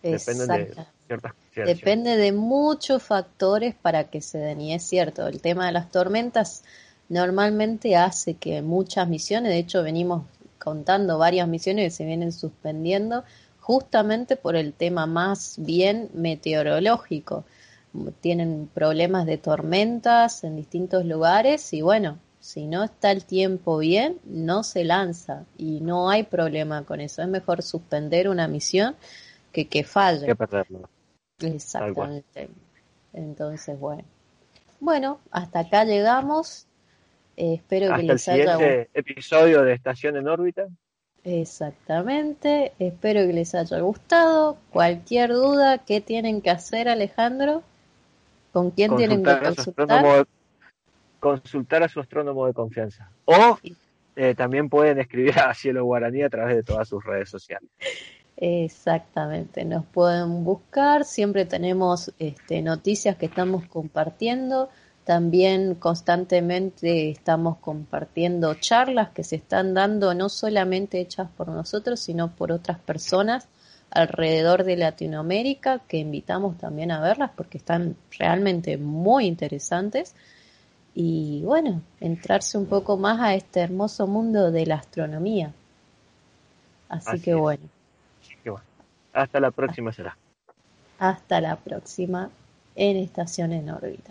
Depende 0.00 0.46
de 0.46 0.74
ciertas 1.08 1.32
Depende 1.56 2.16
de 2.16 2.30
muchos 2.30 3.02
factores 3.02 3.74
para 3.74 4.04
que 4.04 4.20
se 4.20 4.38
den. 4.38 4.60
Y 4.60 4.74
es 4.74 4.84
cierto, 4.84 5.26
el 5.26 5.42
tema 5.42 5.66
de 5.66 5.72
las 5.72 5.90
tormentas 5.90 6.62
normalmente 7.08 7.96
hace 7.96 8.34
que 8.34 8.62
muchas 8.62 9.08
misiones, 9.08 9.50
de 9.50 9.58
hecho 9.58 9.82
venimos 9.82 10.22
contando 10.60 11.18
varias 11.18 11.48
misiones 11.48 11.86
que 11.86 11.90
se 11.90 12.04
vienen 12.04 12.30
suspendiendo 12.30 13.24
justamente 13.58 14.36
por 14.36 14.54
el 14.54 14.72
tema 14.72 15.06
más 15.06 15.56
bien 15.58 16.10
meteorológico. 16.14 17.44
Tienen 18.20 18.70
problemas 18.72 19.26
de 19.26 19.36
tormentas 19.36 20.44
en 20.44 20.54
distintos 20.54 21.04
lugares 21.04 21.72
y 21.72 21.82
bueno, 21.82 22.18
si 22.48 22.66
no 22.66 22.82
está 22.82 23.10
el 23.10 23.26
tiempo 23.26 23.76
bien, 23.76 24.20
no 24.24 24.62
se 24.62 24.82
lanza 24.82 25.44
y 25.58 25.82
no 25.82 26.08
hay 26.08 26.22
problema 26.22 26.82
con 26.84 26.98
eso. 27.02 27.20
Es 27.20 27.28
mejor 27.28 27.62
suspender 27.62 28.26
una 28.26 28.48
misión 28.48 28.96
que 29.52 29.68
que 29.68 29.84
falle. 29.84 30.24
Que 30.24 30.34
perderlo. 30.34 30.88
Exactamente. 31.40 32.48
Entonces, 33.12 33.78
bueno. 33.78 34.02
Bueno, 34.80 35.20
hasta 35.30 35.58
acá 35.58 35.84
llegamos. 35.84 36.66
Eh, 37.36 37.52
espero 37.56 37.94
que 37.94 38.04
les 38.04 38.26
el 38.28 38.48
haya 38.48 38.86
episodio 38.94 39.62
de 39.62 39.74
Estación 39.74 40.16
en 40.16 40.26
órbita. 40.26 40.68
Exactamente. 41.24 42.72
Espero 42.78 43.26
que 43.26 43.34
les 43.34 43.54
haya 43.54 43.78
gustado. 43.80 44.56
Cualquier 44.70 45.34
duda, 45.34 45.76
¿qué 45.84 46.00
tienen 46.00 46.40
que 46.40 46.48
hacer, 46.48 46.88
Alejandro? 46.88 47.62
¿Con 48.54 48.70
quién 48.70 48.96
tienen 48.96 49.22
que 49.22 49.38
consultar? 49.38 50.26
Consultar 51.18 51.82
a 51.82 51.88
su 51.88 52.00
astrónomo 52.00 52.46
de 52.46 52.52
confianza. 52.52 53.10
O 53.24 53.58
eh, 54.16 54.34
también 54.34 54.68
pueden 54.68 54.98
escribir 54.98 55.38
a 55.38 55.54
Cielo 55.54 55.84
Guaraní 55.84 56.22
a 56.22 56.28
través 56.28 56.56
de 56.56 56.62
todas 56.62 56.88
sus 56.88 57.04
redes 57.04 57.28
sociales. 57.28 57.70
Exactamente, 58.36 59.64
nos 59.64 59.84
pueden 59.86 60.44
buscar, 60.44 61.04
siempre 61.04 61.44
tenemos 61.44 62.12
este, 62.20 62.62
noticias 62.62 63.16
que 63.16 63.26
estamos 63.26 63.66
compartiendo, 63.66 64.68
también 65.02 65.74
constantemente 65.74 67.10
estamos 67.10 67.56
compartiendo 67.58 68.54
charlas 68.54 69.08
que 69.10 69.24
se 69.24 69.36
están 69.36 69.74
dando 69.74 70.14
no 70.14 70.28
solamente 70.28 71.00
hechas 71.00 71.28
por 71.36 71.48
nosotros, 71.48 71.98
sino 71.98 72.30
por 72.30 72.52
otras 72.52 72.78
personas 72.78 73.48
alrededor 73.90 74.64
de 74.64 74.76
Latinoamérica 74.76 75.80
que 75.88 75.96
invitamos 75.96 76.58
también 76.58 76.90
a 76.90 77.00
verlas 77.00 77.30
porque 77.34 77.58
están 77.58 77.96
realmente 78.18 78.76
muy 78.76 79.26
interesantes 79.26 80.14
y 81.00 81.42
bueno, 81.44 81.80
entrarse 82.00 82.58
un 82.58 82.66
poco 82.66 82.96
más 82.96 83.20
a 83.20 83.32
este 83.32 83.60
hermoso 83.60 84.08
mundo 84.08 84.50
de 84.50 84.66
la 84.66 84.74
astronomía. 84.74 85.52
Así, 86.88 87.20
que 87.20 87.36
bueno. 87.36 87.62
Hasta 89.12 89.38
la 89.38 89.52
próxima 89.52 89.92
será. 89.92 90.18
Hasta 90.98 91.40
la 91.40 91.54
próxima 91.54 92.30
en 92.74 92.96
Estación 92.96 93.52
en 93.52 93.70
órbita. 93.70 94.10